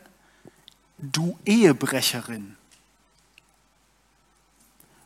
[0.98, 2.56] du Ehebrecherin.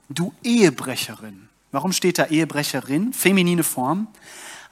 [0.09, 1.49] Du Ehebrecherin.
[1.71, 3.13] Warum steht da Ehebrecherin?
[3.13, 4.07] Feminine Form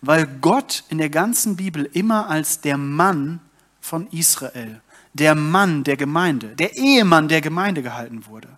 [0.05, 3.39] weil Gott in der ganzen Bibel immer als der Mann
[3.79, 4.81] von Israel,
[5.13, 8.49] der Mann der Gemeinde, der Ehemann der Gemeinde gehalten wurde.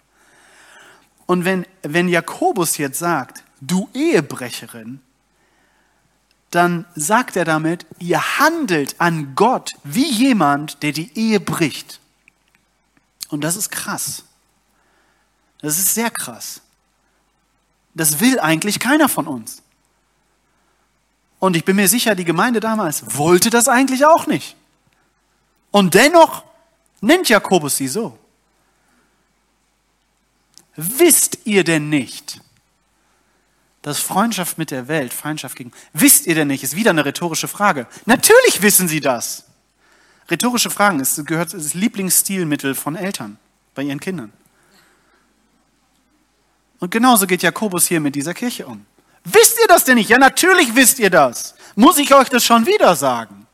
[1.26, 5.02] Und wenn, wenn Jakobus jetzt sagt, du Ehebrecherin,
[6.52, 12.00] dann sagt er damit, ihr handelt an Gott wie jemand, der die Ehe bricht.
[13.30, 14.24] Und das ist krass.
[15.62, 16.62] Das ist sehr krass.
[17.94, 19.62] Das will eigentlich keiner von uns.
[21.39, 24.56] Und ich bin mir sicher, die Gemeinde damals wollte das eigentlich auch nicht.
[25.72, 26.44] Und dennoch
[27.06, 28.18] nennt Jakobus sie so.
[30.76, 32.41] Wisst ihr denn nicht,
[33.82, 37.48] dass Freundschaft mit der Welt, Feindschaft gegen, wisst ihr denn nicht, ist wieder eine rhetorische
[37.48, 37.88] Frage.
[38.06, 39.46] Natürlich wissen sie das.
[40.30, 43.38] Rhetorische Fragen ist, gehört das Lieblingsstilmittel von Eltern
[43.76, 44.34] bei ihren Kindern.
[46.80, 48.86] Und genauso geht Jakobus hier mit dieser Kirche um.
[49.24, 50.10] Wisst ihr das denn nicht?
[50.10, 51.56] Ja, natürlich wisst ihr das.
[51.76, 53.44] Muss ich euch das schon wieder sagen?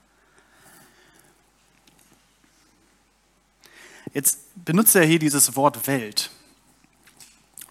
[4.13, 6.31] Jetzt benutzt er hier dieses Wort Welt.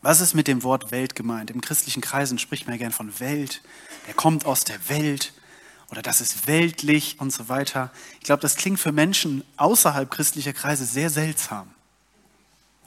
[0.03, 1.51] Was ist mit dem Wort Welt gemeint?
[1.51, 3.61] Im christlichen Kreisen spricht man ja gern von Welt.
[4.07, 5.35] Der kommt aus der Welt
[5.91, 7.91] oder das ist weltlich und so weiter.
[8.19, 11.69] Ich glaube, das klingt für Menschen außerhalb christlicher Kreise sehr seltsam.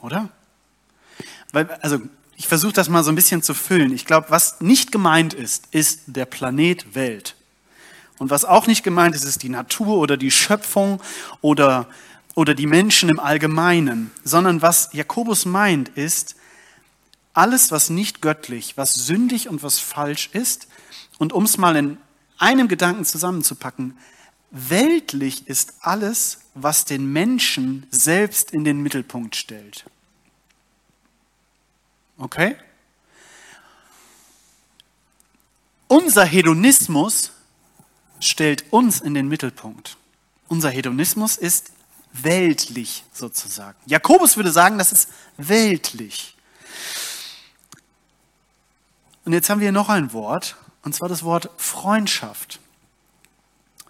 [0.01, 0.29] Oder?
[1.51, 1.99] Weil, also
[2.35, 3.93] ich versuche das mal so ein bisschen zu füllen.
[3.93, 7.35] Ich glaube, was nicht gemeint ist, ist der Planet Welt.
[8.17, 11.01] Und was auch nicht gemeint ist, ist die Natur oder die Schöpfung
[11.41, 11.87] oder,
[12.35, 16.35] oder die Menschen im Allgemeinen, sondern was Jakobus meint, ist
[17.33, 20.67] alles, was nicht göttlich, was sündig und was falsch ist.
[21.17, 21.97] Und um es mal in
[22.37, 23.97] einem Gedanken zusammenzupacken,
[24.51, 29.85] weltlich ist alles, was den Menschen selbst in den Mittelpunkt stellt.
[32.17, 32.55] Okay?
[35.87, 37.31] Unser Hedonismus
[38.19, 39.97] stellt uns in den Mittelpunkt.
[40.47, 41.71] Unser Hedonismus ist
[42.13, 43.77] weltlich sozusagen.
[43.85, 46.35] Jakobus würde sagen, das ist weltlich.
[49.25, 52.59] Und jetzt haben wir noch ein Wort, und zwar das Wort Freundschaft.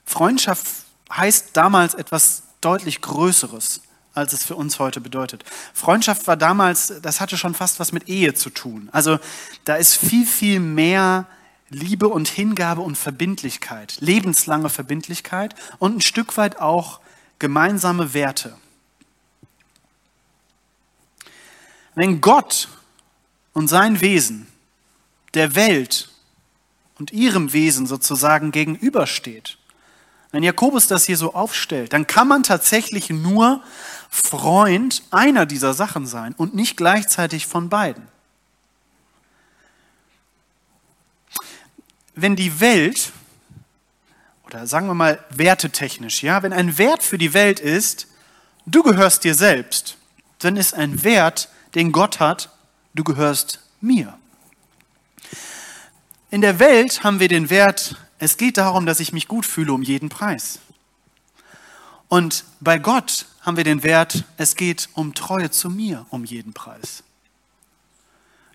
[0.05, 0.65] Freundschaft
[1.11, 3.81] heißt damals etwas deutlich Größeres
[4.13, 5.43] als es für uns heute bedeutet.
[5.73, 8.89] Freundschaft war damals, das hatte schon fast was mit Ehe zu tun.
[8.91, 9.19] Also
[9.65, 11.25] da ist viel, viel mehr
[11.69, 16.99] Liebe und Hingabe und Verbindlichkeit, lebenslange Verbindlichkeit und ein Stück weit auch
[17.43, 18.55] gemeinsame Werte.
[21.93, 22.69] Wenn Gott
[23.51, 24.47] und sein Wesen
[25.33, 26.07] der Welt
[26.99, 29.57] und ihrem Wesen sozusagen gegenübersteht,
[30.31, 33.61] wenn Jakobus das hier so aufstellt, dann kann man tatsächlich nur
[34.09, 38.07] Freund einer dieser Sachen sein und nicht gleichzeitig von beiden.
[42.15, 43.11] Wenn die Welt,
[44.53, 48.07] oder sagen wir mal wertetechnisch, ja, wenn ein Wert für die Welt ist,
[48.65, 49.97] du gehörst dir selbst,
[50.39, 52.49] dann ist ein Wert, den Gott hat,
[52.93, 54.17] du gehörst mir.
[56.29, 59.73] In der Welt haben wir den Wert, es geht darum, dass ich mich gut fühle
[59.73, 60.59] um jeden Preis.
[62.07, 66.53] Und bei Gott haben wir den Wert, es geht um Treue zu mir um jeden
[66.53, 67.03] Preis.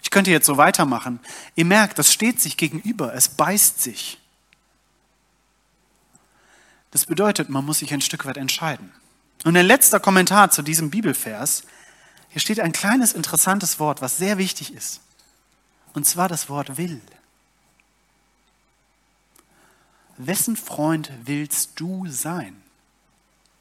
[0.03, 1.19] Ich könnte jetzt so weitermachen.
[1.57, 4.19] Ihr merkt, das steht sich gegenüber, es beißt sich.
[6.91, 8.93] Das bedeutet, man muss sich ein Stück weit entscheiden.
[9.45, 11.63] Und ein letzter Kommentar zu diesem Bibelvers.
[12.31, 15.01] Hier steht ein kleines interessantes Wort, was sehr wichtig ist.
[15.95, 17.01] Und zwar das Wort will.
[20.17, 22.61] Wessen Freund willst du sein?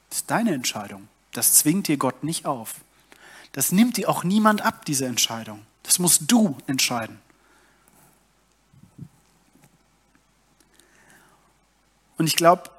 [0.09, 1.07] Das ist deine Entscheidung.
[1.33, 2.75] Das zwingt dir Gott nicht auf.
[3.51, 5.65] Das nimmt dir auch niemand ab, diese Entscheidung.
[5.83, 7.19] Das musst du entscheiden.
[12.17, 12.69] Und ich glaube,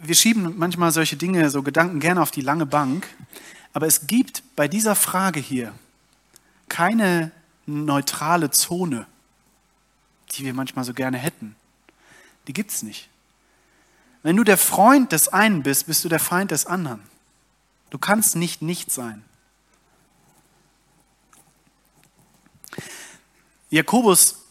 [0.00, 3.06] wir schieben manchmal solche Dinge, so Gedanken gerne auf die lange Bank,
[3.72, 5.74] aber es gibt bei dieser Frage hier
[6.68, 7.32] keine
[7.66, 9.06] neutrale Zone,
[10.32, 11.56] die wir manchmal so gerne hätten.
[12.46, 13.08] Die gibt es nicht.
[14.22, 17.02] Wenn du der Freund des einen bist, bist du der Feind des anderen.
[17.90, 19.24] Du kannst nicht nicht sein.
[23.70, 24.42] Jakobus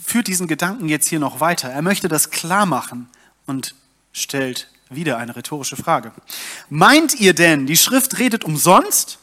[0.00, 1.70] führt diesen Gedanken jetzt hier noch weiter.
[1.70, 3.08] Er möchte das klar machen
[3.46, 3.74] und
[4.12, 6.12] stellt wieder eine rhetorische Frage.
[6.68, 9.18] Meint ihr denn, die Schrift redet umsonst?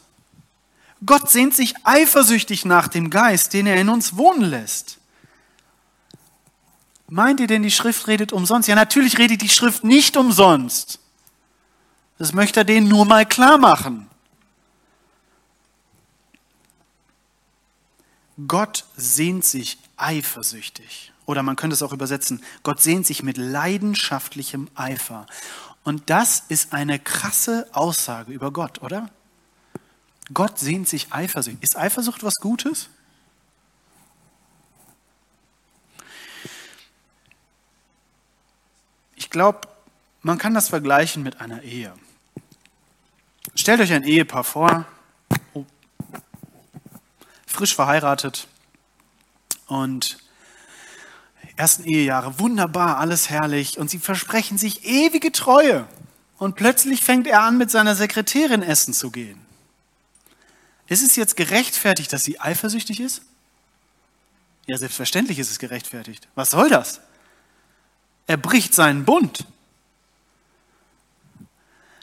[1.04, 4.98] Gott sehnt sich eifersüchtig nach dem Geist, den er in uns wohnen lässt.
[7.08, 8.68] Meint ihr denn, die Schrift redet umsonst?
[8.68, 10.98] Ja, natürlich redet die Schrift nicht umsonst.
[12.18, 14.08] Das möchte er denen nur mal klar machen.
[18.46, 21.12] Gott sehnt sich eifersüchtig.
[21.28, 25.26] Oder man könnte es auch übersetzen, Gott sehnt sich mit leidenschaftlichem Eifer.
[25.84, 29.10] Und das ist eine krasse Aussage über Gott, oder?
[30.32, 31.62] Gott sehnt sich eifersüchtig.
[31.62, 32.88] Ist Eifersucht was Gutes?
[39.14, 39.68] Ich glaube,
[40.22, 41.92] man kann das vergleichen mit einer Ehe.
[43.54, 44.86] Stellt euch ein Ehepaar vor,
[45.52, 45.66] oh,
[47.46, 48.48] frisch verheiratet
[49.66, 50.26] und
[51.58, 55.86] ersten Ehejahre, wunderbar, alles herrlich und sie versprechen sich ewige Treue.
[56.38, 59.44] Und plötzlich fängt er an, mit seiner Sekretärin essen zu gehen.
[60.86, 63.22] Ist es jetzt gerechtfertigt, dass sie eifersüchtig ist?
[64.66, 66.28] Ja, selbstverständlich ist es gerechtfertigt.
[66.36, 67.00] Was soll das?
[68.28, 69.44] Er bricht seinen Bund.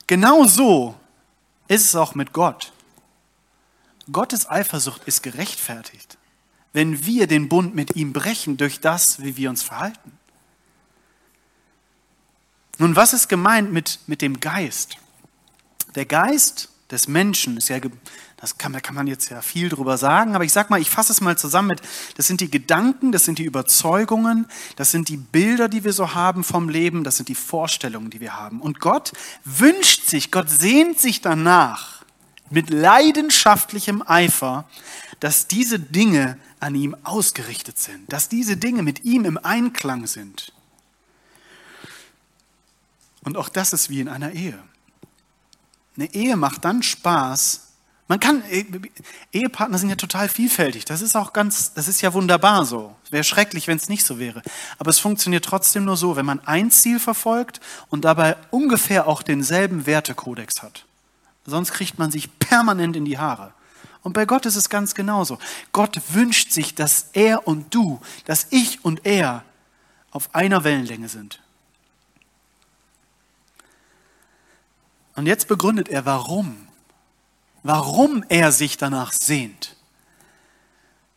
[0.08, 0.96] Genau so
[1.68, 2.74] ist es auch mit Gott.
[4.12, 6.18] Gottes Eifersucht ist gerechtfertigt
[6.76, 10.12] wenn wir den Bund mit ihm brechen durch das, wie wir uns verhalten.
[12.78, 14.98] Nun, was ist gemeint mit, mit dem Geist?
[15.96, 17.78] Der Geist des Menschen ist ja,
[18.36, 20.90] das kann, da kann man jetzt ja viel drüber sagen, aber ich sag mal, ich
[20.90, 21.82] fasse es mal zusammen mit,
[22.18, 26.14] das sind die Gedanken, das sind die Überzeugungen, das sind die Bilder, die wir so
[26.14, 28.60] haben vom Leben, das sind die Vorstellungen, die wir haben.
[28.60, 29.14] Und Gott
[29.46, 31.96] wünscht sich, Gott sehnt sich danach,
[32.50, 34.66] mit leidenschaftlichem Eifer,
[35.20, 40.54] dass diese Dinge an ihm ausgerichtet sind, dass diese Dinge mit ihm im Einklang sind.
[43.24, 44.58] Und auch das ist wie in einer Ehe.
[45.98, 47.62] Eine Ehe macht dann Spaß.
[48.08, 48.66] Man kann, eh,
[49.32, 50.86] Ehepartner sind ja total vielfältig.
[50.86, 52.96] Das ist auch ganz, das ist ja wunderbar so.
[53.10, 54.44] Wäre schrecklich, wenn es nicht so wäre.
[54.78, 59.24] Aber es funktioniert trotzdem nur so, wenn man ein Ziel verfolgt und dabei ungefähr auch
[59.24, 60.86] denselben Wertekodex hat.
[61.46, 63.54] Sonst kriegt man sich permanent in die Haare.
[64.06, 65.40] Und bei Gott ist es ganz genauso.
[65.72, 69.44] Gott wünscht sich, dass er und du, dass ich und er
[70.12, 71.42] auf einer Wellenlänge sind.
[75.16, 76.68] Und jetzt begründet er, warum.
[77.64, 79.76] Warum er sich danach sehnt.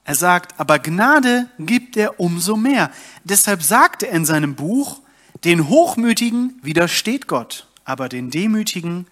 [0.05, 2.91] Er sagt, aber Gnade gibt er umso mehr.
[3.23, 5.03] Deshalb sagte er in seinem Buch,
[5.45, 9.07] den Hochmütigen widersteht Gott, aber den Demütigen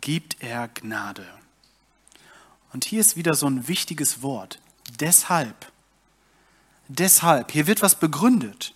[0.00, 1.26] gibt er Gnade.
[2.72, 4.60] Und hier ist wieder so ein wichtiges Wort.
[5.00, 5.70] Deshalb.
[6.88, 7.52] Deshalb.
[7.52, 8.74] Hier wird was begründet.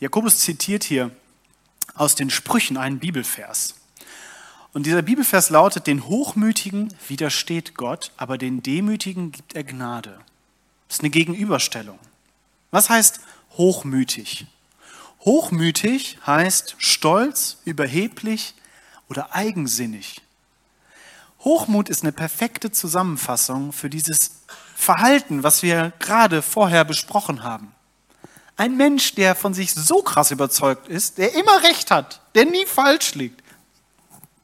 [0.00, 1.14] Jakobus zitiert hier
[1.94, 3.74] aus den Sprüchen einen Bibelvers.
[4.72, 10.18] Und dieser Bibelvers lautet, den Hochmütigen widersteht Gott, aber den Demütigen gibt er Gnade.
[10.88, 11.98] Das ist eine Gegenüberstellung.
[12.70, 13.20] Was heißt
[13.52, 14.46] hochmütig?
[15.20, 18.54] Hochmütig heißt stolz, überheblich,
[19.12, 20.22] oder eigensinnig.
[21.40, 24.30] Hochmut ist eine perfekte Zusammenfassung für dieses
[24.74, 27.74] Verhalten, was wir gerade vorher besprochen haben.
[28.56, 32.64] Ein Mensch, der von sich so krass überzeugt ist, der immer recht hat, der nie
[32.64, 33.42] falsch liegt.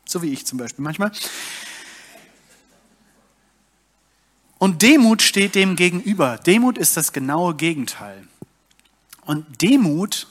[0.05, 1.13] So wie ich zum Beispiel manchmal.
[4.59, 6.37] Und Demut steht dem gegenüber.
[6.37, 8.29] Demut ist das genaue Gegenteil.
[9.25, 10.27] Und Demut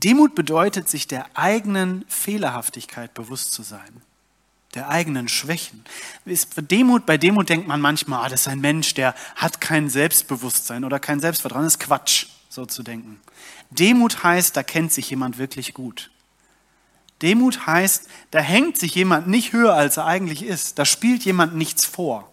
[0.00, 4.02] Demut bedeutet, sich der eigenen Fehlerhaftigkeit bewusst zu sein,
[4.74, 5.84] der eigenen Schwächen.
[6.24, 10.84] Demut, bei Demut denkt man manchmal, ah, das ist ein Mensch, der hat kein Selbstbewusstsein
[10.84, 11.64] oder kein Selbstvertrauen.
[11.64, 13.20] Das ist Quatsch, so zu denken.
[13.70, 16.10] Demut heißt, da kennt sich jemand wirklich gut.
[17.20, 20.78] Demut heißt, da hängt sich jemand nicht höher, als er eigentlich ist.
[20.78, 22.30] Da spielt jemand nichts vor.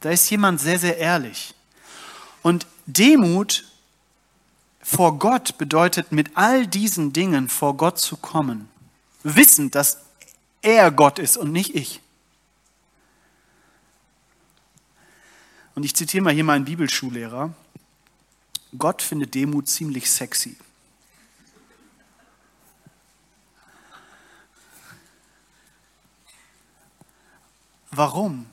[0.00, 1.54] Da ist jemand sehr, sehr ehrlich.
[2.42, 3.64] Und Demut
[4.88, 8.68] vor Gott bedeutet, mit all diesen Dingen vor Gott zu kommen,
[9.24, 9.98] wissend, dass
[10.62, 12.00] er Gott ist und nicht ich.
[15.74, 17.52] Und ich zitiere mal hier meinen Bibelschullehrer.
[18.78, 20.56] Gott findet Demut ziemlich sexy.
[27.90, 28.46] Warum?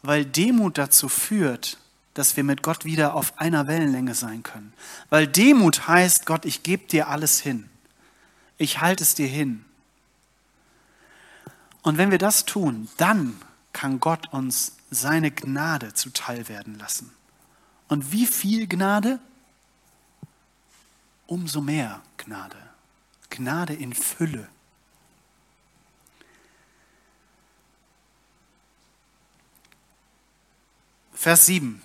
[0.00, 1.78] Weil Demut dazu führt,
[2.14, 4.72] dass wir mit Gott wieder auf einer Wellenlänge sein können.
[5.10, 7.68] Weil Demut heißt, Gott, ich gebe dir alles hin.
[8.56, 9.64] Ich halte es dir hin.
[11.82, 13.36] Und wenn wir das tun, dann
[13.72, 17.10] kann Gott uns seine Gnade zuteil werden lassen.
[17.88, 19.18] Und wie viel Gnade?
[21.26, 22.56] Umso mehr Gnade.
[23.28, 24.48] Gnade in Fülle.
[31.12, 31.82] Vers 7.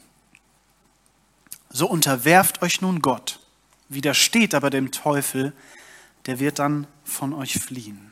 [1.70, 3.40] So unterwerft euch nun Gott,
[3.90, 5.54] widersteht aber dem Teufel,
[6.26, 8.12] der wird dann von euch fliehen.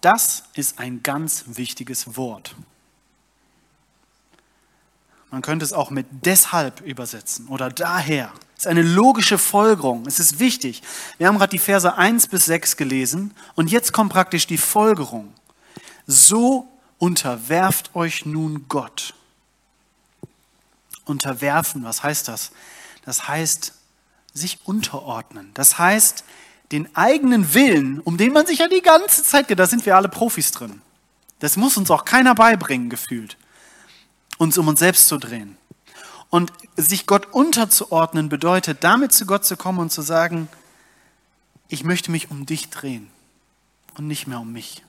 [0.00, 2.56] Das ist ein ganz wichtiges Wort.
[5.30, 8.32] Man könnte es auch mit deshalb übersetzen oder daher.
[8.56, 10.04] Es ist eine logische Folgerung.
[10.06, 10.82] Es ist wichtig.
[11.18, 15.32] Wir haben gerade die Verse 1 bis 6 gelesen und jetzt kommt praktisch die Folgerung.
[16.06, 16.68] So
[16.98, 19.14] unterwerft euch nun Gott.
[21.04, 22.52] Unterwerfen, was heißt das?
[23.04, 23.74] Das heißt
[24.34, 25.50] sich unterordnen.
[25.54, 26.24] Das heißt,
[26.70, 30.08] den eigenen Willen, um den man sich ja die ganze Zeit, da sind wir alle
[30.08, 30.80] Profis drin.
[31.38, 33.36] Das muss uns auch keiner beibringen, gefühlt.
[34.38, 35.56] Uns um uns selbst zu drehen.
[36.30, 40.48] Und sich Gott unterzuordnen bedeutet, damit zu Gott zu kommen und zu sagen,
[41.68, 43.10] ich möchte mich um dich drehen
[43.98, 44.82] und nicht mehr um mich.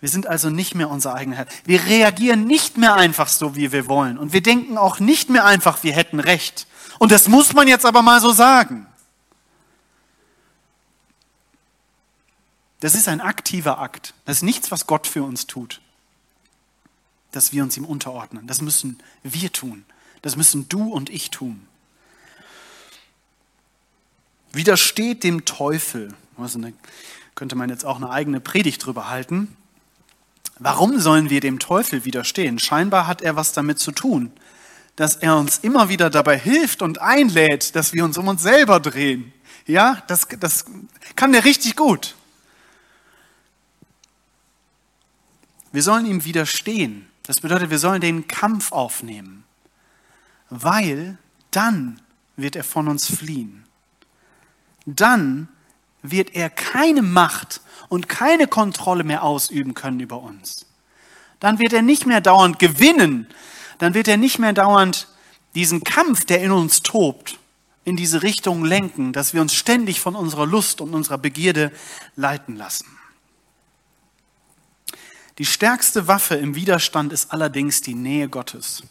[0.00, 1.46] Wir sind also nicht mehr unser eigener Herr.
[1.64, 4.18] Wir reagieren nicht mehr einfach so, wie wir wollen.
[4.18, 6.66] Und wir denken auch nicht mehr einfach, wir hätten recht.
[6.98, 8.86] Und das muss man jetzt aber mal so sagen.
[12.80, 14.14] Das ist ein aktiver Akt.
[14.26, 15.80] Das ist nichts, was Gott für uns tut.
[17.32, 18.46] Dass wir uns ihm unterordnen.
[18.46, 19.84] Das müssen wir tun.
[20.20, 21.66] Das müssen du und ich tun.
[24.52, 26.14] Widersteht dem Teufel.
[27.34, 29.56] Könnte man jetzt auch eine eigene Predigt drüber halten.
[30.58, 32.58] Warum sollen wir dem Teufel widerstehen?
[32.58, 34.32] Scheinbar hat er was damit zu tun,
[34.96, 38.80] dass er uns immer wieder dabei hilft und einlädt, dass wir uns um uns selber
[38.80, 39.32] drehen.
[39.66, 40.64] Ja, das, das
[41.14, 42.14] kann der richtig gut.
[45.72, 47.06] Wir sollen ihm widerstehen.
[47.24, 49.44] Das bedeutet, wir sollen den Kampf aufnehmen,
[50.48, 51.18] weil
[51.50, 52.00] dann
[52.36, 53.64] wird er von uns fliehen.
[54.86, 55.48] Dann
[56.02, 60.66] wird er keine Macht und keine Kontrolle mehr ausüben können über uns.
[61.40, 63.26] Dann wird er nicht mehr dauernd gewinnen.
[63.78, 65.08] Dann wird er nicht mehr dauernd
[65.54, 67.38] diesen Kampf, der in uns tobt,
[67.84, 71.72] in diese Richtung lenken, dass wir uns ständig von unserer Lust und unserer Begierde
[72.14, 72.86] leiten lassen.
[75.38, 78.82] Die stärkste Waffe im Widerstand ist allerdings die Nähe Gottes.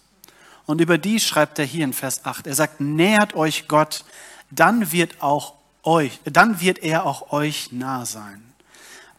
[0.66, 2.48] Und über die schreibt er hier in Vers 8.
[2.48, 4.06] Er sagt, nähert euch Gott,
[4.52, 8.44] dann wird auch euch, dann wird er auch euch nah sein.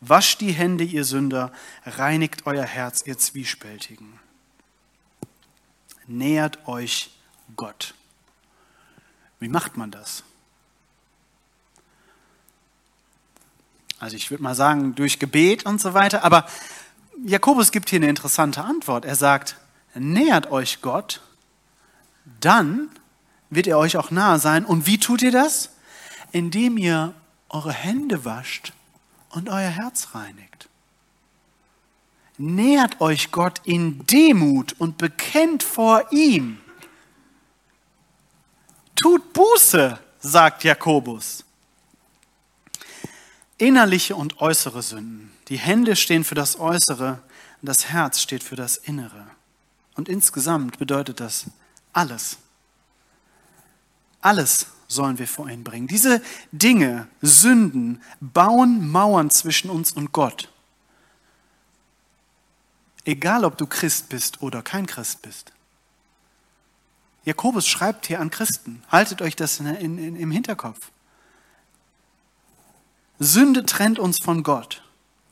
[0.01, 1.53] Wascht die Hände, ihr Sünder,
[1.85, 4.19] reinigt euer Herz, ihr Zwiespältigen.
[6.07, 7.11] Nähert euch
[7.57, 7.95] Gott.
[9.41, 10.23] Wie macht man das?
[13.99, 16.47] Also ich würde mal sagen, durch Gebet und so weiter, aber
[17.25, 19.07] Jakobus gibt hier eine interessante Antwort.
[19.07, 19.57] Er sagt,
[19.95, 21.23] nähert euch Gott,
[22.41, 22.91] dann
[23.49, 24.67] wird er euch auch nahe sein.
[24.67, 25.71] Und wie tut ihr das?
[26.33, 27.15] Indem ihr
[27.49, 28.73] eure Hände wascht
[29.31, 30.69] und euer Herz reinigt.
[32.39, 36.59] Nähert euch Gott in Demut und bekennt vor ihm.
[38.95, 41.45] Tut Buße, sagt Jakobus.
[43.59, 45.33] Innerliche und äußere Sünden.
[45.49, 47.23] Die Hände stehen für das Äußere
[47.67, 49.27] das Herz steht für das Innere.
[49.95, 51.47] Und insgesamt bedeutet das
[51.93, 52.39] alles.
[54.21, 55.87] Alles sollen wir vor ihn bringen.
[55.87, 56.23] Diese
[56.53, 60.51] Dinge, Sünden, bauen Mauern zwischen uns und Gott.
[63.05, 65.53] Egal, ob du Christ bist oder kein Christ bist.
[67.25, 68.83] Jakobus schreibt hier an Christen.
[68.89, 70.91] Haltet euch das in, in, im Hinterkopf.
[73.19, 74.83] Sünde trennt uns von Gott.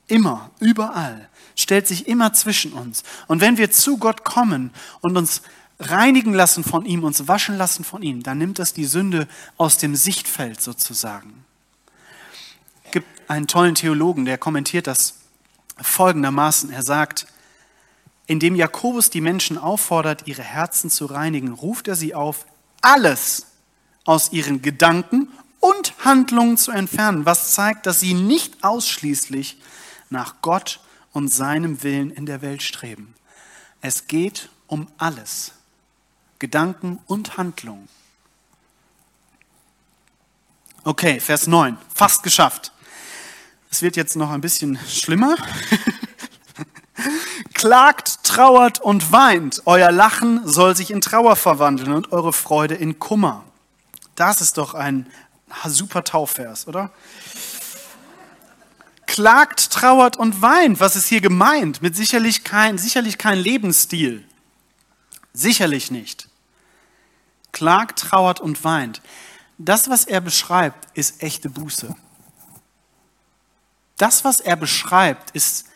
[0.07, 1.29] Immer, überall.
[1.55, 3.03] Stellt sich immer zwischen uns.
[3.27, 5.41] Und wenn wir zu Gott kommen und uns
[5.79, 9.77] reinigen lassen von ihm, uns waschen lassen von ihm, dann nimmt das die Sünde aus
[9.77, 11.45] dem Sichtfeld sozusagen.
[12.85, 15.15] Es gibt einen tollen Theologen, der kommentiert das
[15.81, 16.69] folgendermaßen.
[16.71, 17.27] Er sagt,
[18.27, 22.45] indem Jakobus die Menschen auffordert, ihre Herzen zu reinigen, ruft er sie auf,
[22.81, 23.47] alles
[24.05, 29.59] aus ihren Gedanken und Handlungen zu entfernen, was zeigt, dass sie nicht ausschließlich
[30.09, 30.79] nach Gott
[31.11, 33.15] und seinem Willen in der Welt streben.
[33.81, 35.53] Es geht um alles.
[36.39, 37.87] Gedanken und Handlungen.
[40.83, 42.71] Okay, Vers 9, fast geschafft.
[43.71, 45.35] Es wird jetzt noch ein bisschen schlimmer.
[47.53, 49.63] Klagt trauert und weint.
[49.65, 53.43] Euer Lachen soll sich in Trauer verwandeln und eure Freude in Kummer.
[54.15, 55.07] Das ist doch ein
[55.65, 56.91] super Taufvers, oder?
[59.07, 60.79] Klagt, trauert und weint.
[60.79, 61.81] Was ist hier gemeint?
[61.81, 64.23] Mit sicherlich kein, sicherlich kein Lebensstil.
[65.35, 66.29] Sicherlich nicht.
[67.51, 69.01] Klagt, trauert und weint.
[69.57, 71.93] Das, was er beschreibt, ist echte Buße.
[73.97, 75.67] Das, was er beschreibt, ist,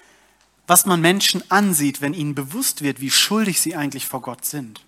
[0.65, 4.85] was man Menschen ansieht, wenn ihnen bewusst wird, wie schuldig sie eigentlich vor Gott sind.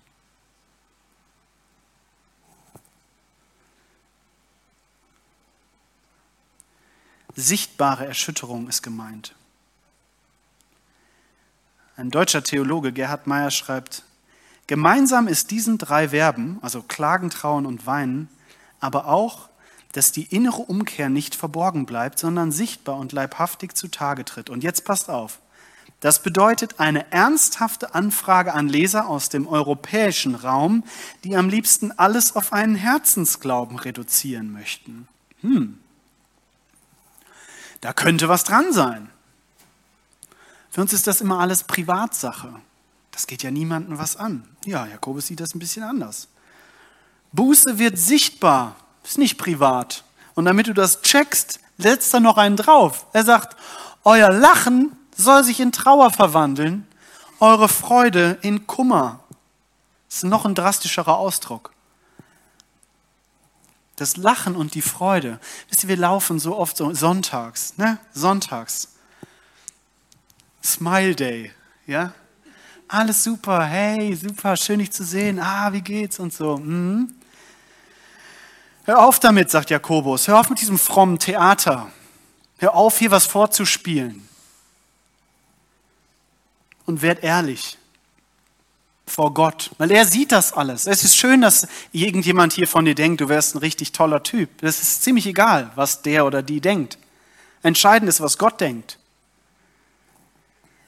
[7.34, 9.34] Sichtbare Erschütterung ist gemeint.
[11.96, 14.04] Ein deutscher Theologe, Gerhard Meyer, schreibt,
[14.72, 18.30] gemeinsam ist diesen drei Verben, also klagen, trauen und weinen,
[18.80, 19.50] aber auch,
[19.92, 24.48] dass die innere Umkehr nicht verborgen bleibt, sondern sichtbar und leibhaftig zutage tritt.
[24.48, 25.40] Und jetzt passt auf.
[26.00, 30.84] Das bedeutet eine ernsthafte Anfrage an Leser aus dem europäischen Raum,
[31.22, 35.06] die am liebsten alles auf einen Herzensglauben reduzieren möchten.
[35.42, 35.78] Hm,
[37.82, 39.10] da könnte was dran sein.
[40.70, 42.54] Für uns ist das immer alles Privatsache.
[43.12, 44.48] Das geht ja niemandem was an.
[44.64, 46.28] Ja, Jakobus sieht das ein bisschen anders.
[47.32, 50.04] Buße wird sichtbar, ist nicht privat.
[50.34, 53.06] Und damit du das checkst, setzt er noch einen drauf.
[53.12, 53.56] Er sagt,
[54.04, 56.86] euer Lachen soll sich in Trauer verwandeln,
[57.38, 59.20] eure Freude in Kummer.
[60.08, 61.72] Das ist noch ein drastischerer Ausdruck.
[63.96, 65.38] Das Lachen und die Freude.
[65.68, 67.98] Wisst ihr, wir laufen so oft so sonntags, ne?
[68.12, 68.88] Sonntags.
[70.62, 71.52] Smile Day,
[71.86, 72.12] ja?
[72.92, 75.40] Alles super, hey, super, schön dich zu sehen.
[75.40, 76.58] Ah, wie geht's und so.
[76.58, 77.14] Mhm.
[78.84, 80.28] Hör auf damit, sagt Jakobus.
[80.28, 81.90] Hör auf mit diesem frommen Theater.
[82.58, 84.28] Hör auf, hier was vorzuspielen.
[86.84, 87.78] Und werd ehrlich
[89.06, 90.86] vor Gott, weil er sieht das alles.
[90.86, 94.50] Es ist schön, dass irgendjemand hier von dir denkt, du wärst ein richtig toller Typ.
[94.58, 96.98] Das ist ziemlich egal, was der oder die denkt.
[97.62, 98.98] Entscheidend ist, was Gott denkt.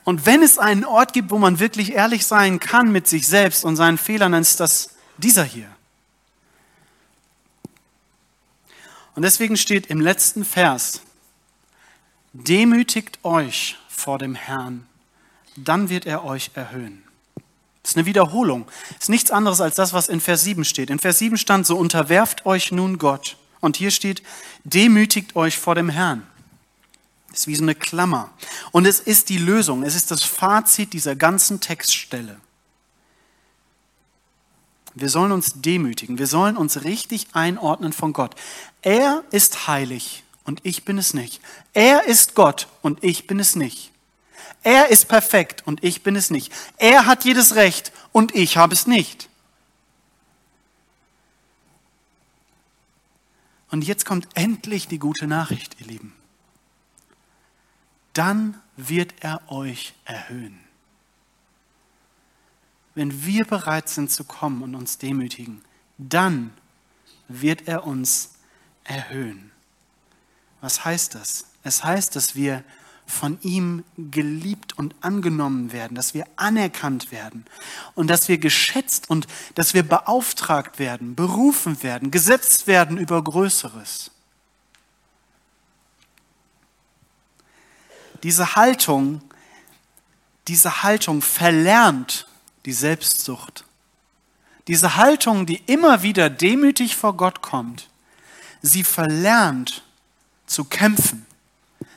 [0.04, 3.64] Und wenn es einen Ort gibt, wo man wirklich ehrlich sein kann mit sich selbst
[3.64, 5.68] und seinen Fehlern, dann ist das dieser hier.
[9.14, 11.00] Und deswegen steht im letzten Vers,
[12.32, 14.86] demütigt euch vor dem Herrn,
[15.56, 17.04] dann wird er euch erhöhen.
[17.82, 18.66] Das ist eine Wiederholung.
[18.88, 20.90] Das ist nichts anderes als das, was in Vers 7 steht.
[20.90, 23.36] In Vers 7 stand, so unterwerft euch nun Gott.
[23.60, 24.22] Und hier steht,
[24.64, 26.26] demütigt euch vor dem Herrn.
[27.34, 28.30] Das ist wie so eine Klammer.
[28.70, 29.82] Und es ist die Lösung.
[29.82, 32.38] Es ist das Fazit dieser ganzen Textstelle.
[34.94, 36.16] Wir sollen uns demütigen.
[36.16, 38.36] Wir sollen uns richtig einordnen von Gott.
[38.82, 41.40] Er ist heilig und ich bin es nicht.
[41.72, 43.90] Er ist Gott und ich bin es nicht.
[44.62, 46.52] Er ist perfekt und ich bin es nicht.
[46.76, 49.28] Er hat jedes Recht und ich habe es nicht.
[53.72, 56.14] Und jetzt kommt endlich die gute Nachricht, ihr Lieben.
[58.14, 60.58] Dann wird er euch erhöhen.
[62.94, 65.62] Wenn wir bereit sind zu kommen und uns demütigen,
[65.98, 66.52] dann
[67.28, 68.30] wird er uns
[68.84, 69.50] erhöhen.
[70.60, 71.46] Was heißt das?
[71.62, 72.64] Es heißt, dass wir
[73.06, 77.44] von ihm geliebt und angenommen werden, dass wir anerkannt werden
[77.94, 84.10] und dass wir geschätzt und dass wir beauftragt werden, berufen werden, gesetzt werden über Größeres.
[88.24, 89.22] Diese Haltung,
[90.48, 92.26] diese Haltung verlernt
[92.64, 93.64] die Selbstsucht.
[94.66, 97.88] Diese Haltung, die immer wieder demütig vor Gott kommt,
[98.62, 99.84] sie verlernt
[100.46, 101.24] zu kämpfen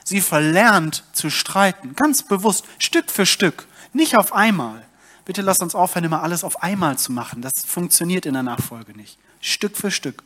[0.08, 4.86] Sie verlernt zu streiten, ganz bewusst, Stück für Stück, nicht auf einmal.
[5.26, 7.42] Bitte lasst uns aufhören, immer alles auf einmal zu machen.
[7.42, 9.18] Das funktioniert in der Nachfolge nicht.
[9.42, 10.22] Stück für Stück.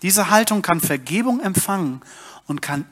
[0.00, 2.00] Diese Haltung kann Vergebung empfangen
[2.46, 2.86] und kann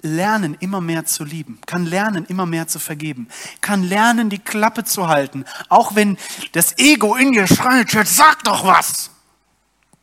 [0.00, 3.28] lernen, immer mehr zu lieben, kann lernen, immer mehr zu vergeben,
[3.60, 6.16] kann lernen, die Klappe zu halten, auch wenn
[6.52, 9.10] das Ego in dir schreit, jetzt sag doch was.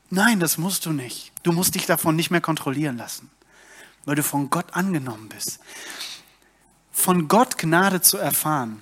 [0.09, 1.31] Nein, das musst du nicht.
[1.43, 3.29] Du musst dich davon nicht mehr kontrollieren lassen
[4.05, 5.59] weil du von Gott angenommen bist.
[6.91, 8.81] Von Gott Gnade zu erfahren,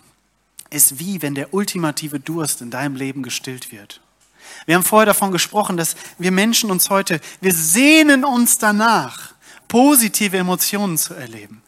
[0.69, 4.01] ist wie wenn der ultimative Durst in deinem Leben gestillt wird.
[4.65, 9.32] Wir haben vorher davon gesprochen, dass wir Menschen uns heute, wir sehnen uns danach,
[9.67, 11.61] positive Emotionen zu erleben.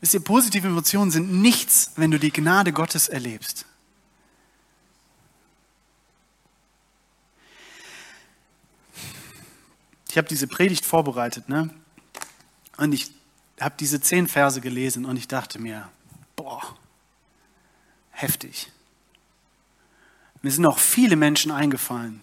[0.00, 3.66] Wisst ihr, positive Emotionen sind nichts, wenn du die Gnade Gottes erlebst.
[10.08, 11.68] Ich habe diese Predigt vorbereitet, ne?
[12.78, 13.10] Und ich
[13.60, 15.90] habe diese zehn Verse gelesen und ich dachte mir,
[16.36, 16.76] boah,
[18.10, 18.70] heftig.
[20.42, 22.20] Mir sind auch viele Menschen eingefallen.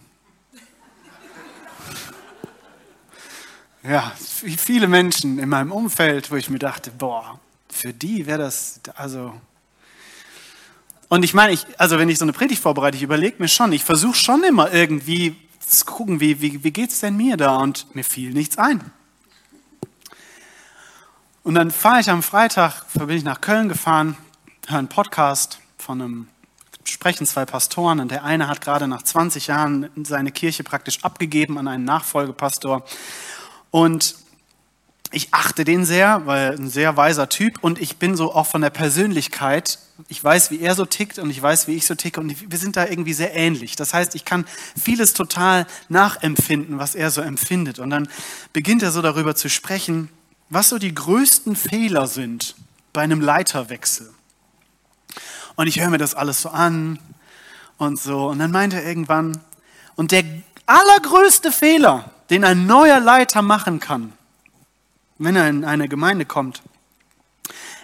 [3.86, 8.80] Ja, viele Menschen in meinem Umfeld, wo ich mir dachte, boah, für die wäre das,
[8.96, 9.34] also.
[11.10, 13.74] Und ich meine, ich, also wenn ich so eine Predigt vorbereite, ich überlege mir schon,
[13.74, 17.58] ich versuche schon immer irgendwie zu gucken, wie, wie, wie geht es denn mir da?
[17.58, 18.90] Und mir fiel nichts ein.
[21.44, 24.16] Und dann fahre ich am Freitag, bin ich nach Köln gefahren,
[24.68, 26.28] höre einen Podcast von einem,
[26.86, 31.58] sprechen zwei Pastoren und der eine hat gerade nach 20 Jahren seine Kirche praktisch abgegeben
[31.58, 32.86] an einen Nachfolgepastor.
[33.74, 34.17] Und
[35.11, 38.61] ich achte den sehr, weil ein sehr weiser Typ und ich bin so auch von
[38.61, 42.19] der Persönlichkeit, ich weiß, wie er so tickt und ich weiß, wie ich so ticke
[42.19, 43.76] und wir sind da irgendwie sehr ähnlich.
[43.76, 44.45] Das heißt, ich kann
[44.80, 47.80] vieles total nachempfinden, was er so empfindet.
[47.80, 48.07] Und dann
[48.53, 50.09] beginnt er so darüber zu sprechen,
[50.51, 52.53] was so die größten Fehler sind
[52.91, 54.13] bei einem Leiterwechsel.
[55.55, 56.99] Und ich höre mir das alles so an
[57.80, 58.28] und so.
[58.28, 59.41] Und dann meint er irgendwann,
[59.95, 60.24] und der
[60.67, 64.13] allergrößte Fehler, den ein neuer Leiter machen kann,
[65.17, 66.61] wenn er in eine Gemeinde kommt,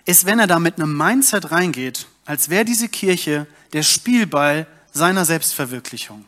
[0.05, 5.25] ist, wenn er da mit einem Mindset reingeht, als wäre diese Kirche der Spielball seiner
[5.25, 6.25] Selbstverwirklichung.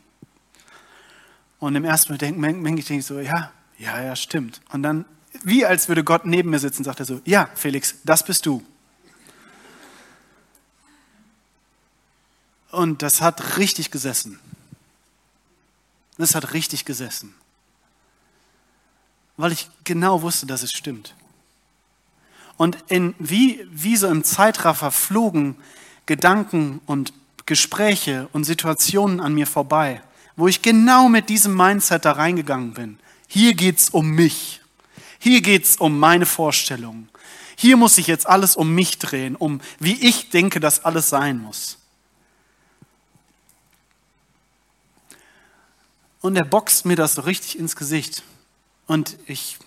[1.58, 4.60] Und im ersten Moment denke denk ich so, ja, ja, ja, stimmt.
[4.72, 5.04] Und dann,
[5.42, 8.64] wie als würde Gott neben mir sitzen, sagt er so, ja, Felix, das bist du.
[12.70, 14.40] Und das hat richtig gesessen.
[16.18, 17.34] Das hat richtig gesessen.
[19.36, 21.14] Weil ich genau wusste, dass es stimmt.
[22.56, 25.56] Und in, wie, wie so im Zeitraffer flogen
[26.06, 27.12] Gedanken und
[27.46, 30.02] Gespräche und Situationen an mir vorbei,
[30.36, 32.98] wo ich genau mit diesem Mindset da reingegangen bin.
[33.26, 34.60] Hier geht es um mich.
[35.18, 37.08] Hier geht es um meine Vorstellungen.
[37.56, 41.38] Hier muss sich jetzt alles um mich drehen, um wie ich denke, dass alles sein
[41.38, 41.78] muss.
[46.20, 48.22] Und er boxt mir das so richtig ins Gesicht.
[48.86, 49.58] Und ich,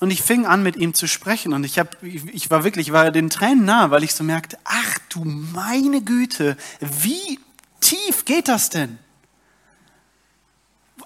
[0.00, 1.52] und ich fing an, mit ihm zu sprechen.
[1.52, 4.58] Und ich, hab, ich war wirklich, ich war den Tränen nah, weil ich so merkte,
[4.64, 7.38] ach du meine Güte, wie
[7.80, 8.98] tief geht das denn?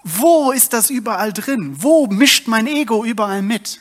[0.05, 1.77] Wo ist das überall drin?
[1.83, 3.81] Wo mischt mein Ego überall mit?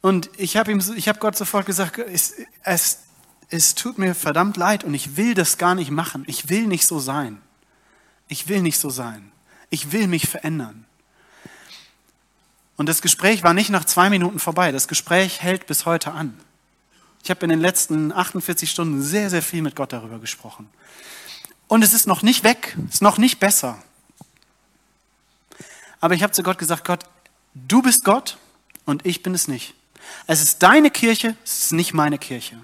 [0.00, 3.00] Und ich habe habe Gott sofort gesagt, es, es,
[3.48, 6.24] es tut mir verdammt leid und ich will das gar nicht machen.
[6.26, 7.40] Ich will nicht so sein.
[8.28, 9.32] Ich will nicht so sein.
[9.74, 10.84] Ich will mich verändern.
[12.76, 14.70] Und das Gespräch war nicht nach zwei Minuten vorbei.
[14.70, 16.38] Das Gespräch hält bis heute an.
[17.24, 20.70] Ich habe in den letzten 48 Stunden sehr, sehr viel mit Gott darüber gesprochen.
[21.66, 23.82] Und es ist noch nicht weg, es ist noch nicht besser.
[26.00, 27.02] Aber ich habe zu Gott gesagt, Gott,
[27.54, 28.38] du bist Gott
[28.84, 29.74] und ich bin es nicht.
[30.28, 32.62] Es ist deine Kirche, es ist nicht meine Kirche.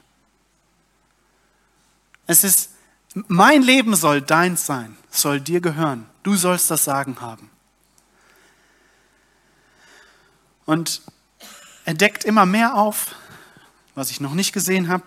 [2.28, 2.70] Es ist
[3.26, 6.06] mein Leben soll deins sein, soll dir gehören.
[6.22, 7.50] Du sollst das Sagen haben.
[10.66, 11.02] Und
[11.84, 13.14] er deckt immer mehr auf,
[13.94, 15.04] was ich noch nicht gesehen habe.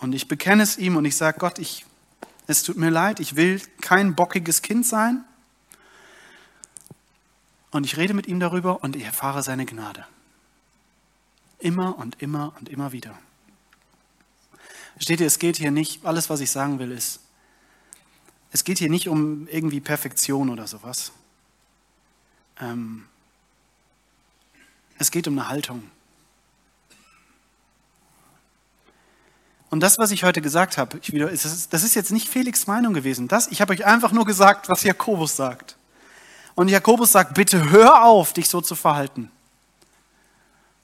[0.00, 1.84] Und ich bekenne es ihm und ich sage, Gott, ich,
[2.46, 5.24] es tut mir leid, ich will kein bockiges Kind sein.
[7.70, 10.06] Und ich rede mit ihm darüber und ich erfahre seine Gnade.
[11.58, 13.18] Immer und immer und immer wieder.
[14.98, 17.20] Steht ihr, es geht hier nicht, alles was ich sagen will, ist,
[18.52, 21.12] es geht hier nicht um irgendwie Perfektion oder sowas.
[22.60, 23.06] Ähm,
[24.98, 25.90] es geht um eine Haltung.
[29.70, 33.28] Und das, was ich heute gesagt habe, das ist jetzt nicht Felix Meinung gewesen.
[33.28, 35.76] Das, ich habe euch einfach nur gesagt, was Jakobus sagt.
[36.54, 39.30] Und Jakobus sagt, bitte hör auf, dich so zu verhalten.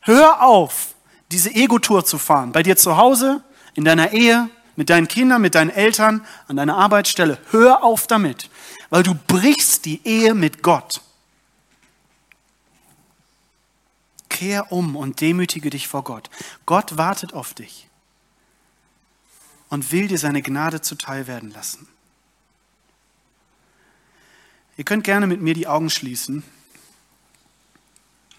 [0.01, 0.95] Hör auf,
[1.33, 2.53] diese Ego-Tour zu fahren.
[2.53, 3.43] Bei dir zu Hause,
[3.75, 7.39] in deiner Ehe, mit deinen Kindern, mit deinen Eltern, an deiner Arbeitsstelle.
[7.51, 8.51] Hör auf damit,
[8.91, 11.01] weil du brichst die Ehe mit Gott.
[14.29, 16.29] Kehr um und demütige dich vor Gott.
[16.67, 17.89] Gott wartet auf dich
[19.69, 21.87] und will dir seine Gnade zuteil werden lassen.
[24.77, 26.43] Ihr könnt gerne mit mir die Augen schließen,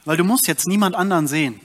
[0.03, 1.61] weil du musst jetzt niemand anderen sehen.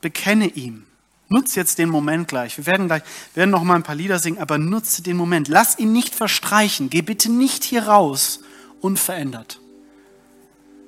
[0.00, 0.86] Bekenne ihm.
[1.32, 2.56] Nutze jetzt den Moment gleich.
[2.58, 3.04] Wir werden gleich,
[3.34, 5.46] werden noch mal ein paar Lieder singen, aber nutze den Moment.
[5.46, 6.90] Lass ihn nicht verstreichen.
[6.90, 8.40] Geh bitte nicht hier raus
[8.80, 9.60] unverändert.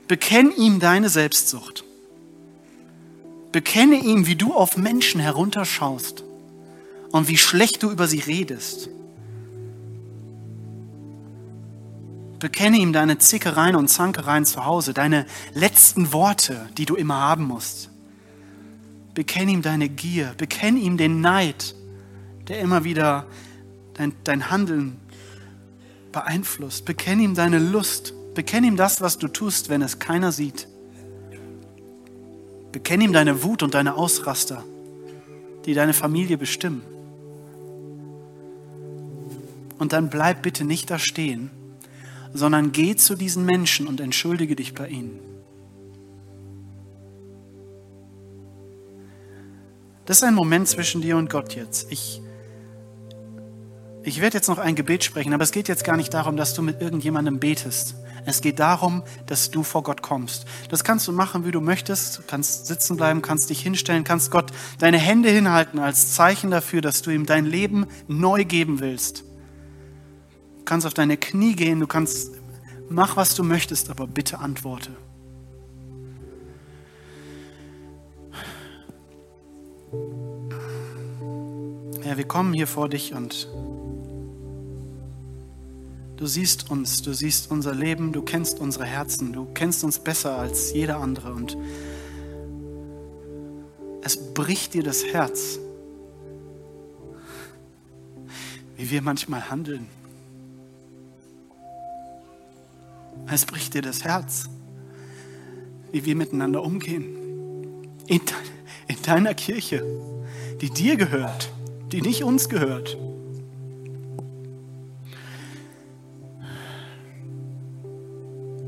[0.09, 1.85] Bekenn ihm deine Selbstsucht.
[3.53, 6.25] Bekenne ihm, wie du auf Menschen herunterschaust
[7.13, 8.89] und wie schlecht du über sie redest.
[12.41, 15.25] Bekenne ihm deine Zickereien und Zankereien zu Hause, deine
[15.55, 17.92] letzten Worte, die du immer haben musst
[19.15, 20.35] Bekenn ihm deine Gier.
[20.37, 21.75] Bekenn ihm den Neid,
[22.49, 23.27] der immer wieder
[23.95, 24.97] dein, dein Handeln
[26.13, 26.85] beeinflusst.
[26.85, 28.15] Bekenn ihm deine Lust.
[28.35, 30.69] Bekenn ihm das, was du tust, wenn es keiner sieht.
[32.73, 34.65] Bekenn ihm deine Wut und deine Ausraster,
[35.67, 36.83] die deine Familie bestimmen.
[39.79, 41.51] Und dann bleib bitte nicht da stehen,
[42.33, 45.32] sondern geh zu diesen Menschen und entschuldige dich bei ihnen.
[50.05, 51.91] Das ist ein Moment zwischen dir und Gott jetzt.
[51.93, 52.21] Ich,
[54.03, 56.55] ich werde jetzt noch ein Gebet sprechen, aber es geht jetzt gar nicht darum, dass
[56.55, 57.95] du mit irgendjemandem betest.
[58.25, 60.47] Es geht darum, dass du vor Gott kommst.
[60.69, 62.19] Das kannst du machen, wie du möchtest.
[62.19, 66.81] Du kannst sitzen bleiben, kannst dich hinstellen, kannst Gott deine Hände hinhalten als Zeichen dafür,
[66.81, 69.25] dass du ihm dein Leben neu geben willst.
[70.59, 72.33] Du kannst auf deine Knie gehen, du kannst,
[72.89, 74.91] mach was du möchtest, aber bitte antworte.
[82.05, 83.49] Ja, wir kommen hier vor dich und
[86.17, 90.39] du siehst uns, du siehst unser Leben, du kennst unsere Herzen, du kennst uns besser
[90.39, 91.57] als jeder andere und
[94.03, 95.59] es bricht dir das Herz,
[98.77, 99.87] wie wir manchmal handeln.
[103.31, 104.49] Es bricht dir das Herz,
[105.93, 107.07] wie wir miteinander umgehen.
[108.07, 108.21] In,
[108.93, 109.85] in deiner Kirche,
[110.61, 111.51] die dir gehört,
[111.91, 112.99] die nicht uns gehört.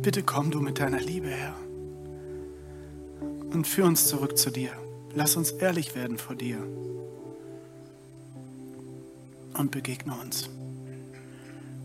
[0.01, 1.55] Bitte komm du mit deiner Liebe her
[3.53, 4.71] und führ uns zurück zu dir.
[5.15, 6.59] Lass uns ehrlich werden vor dir
[9.57, 10.49] und begegne uns.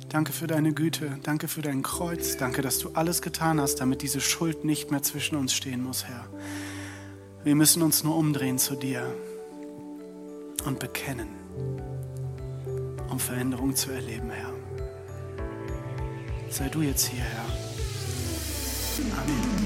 [0.10, 4.02] Danke für deine Güte, danke für dein Kreuz, danke, dass du alles getan hast, damit
[4.02, 6.28] diese Schuld nicht mehr zwischen uns stehen muss, Herr.
[7.44, 9.16] Wir müssen uns nur umdrehen zu dir
[10.66, 11.30] und bekennen,
[13.10, 14.54] um Veränderung zu erleben, Herr.
[16.50, 17.46] Sei du jetzt hier, Herr.
[19.22, 19.59] Amen.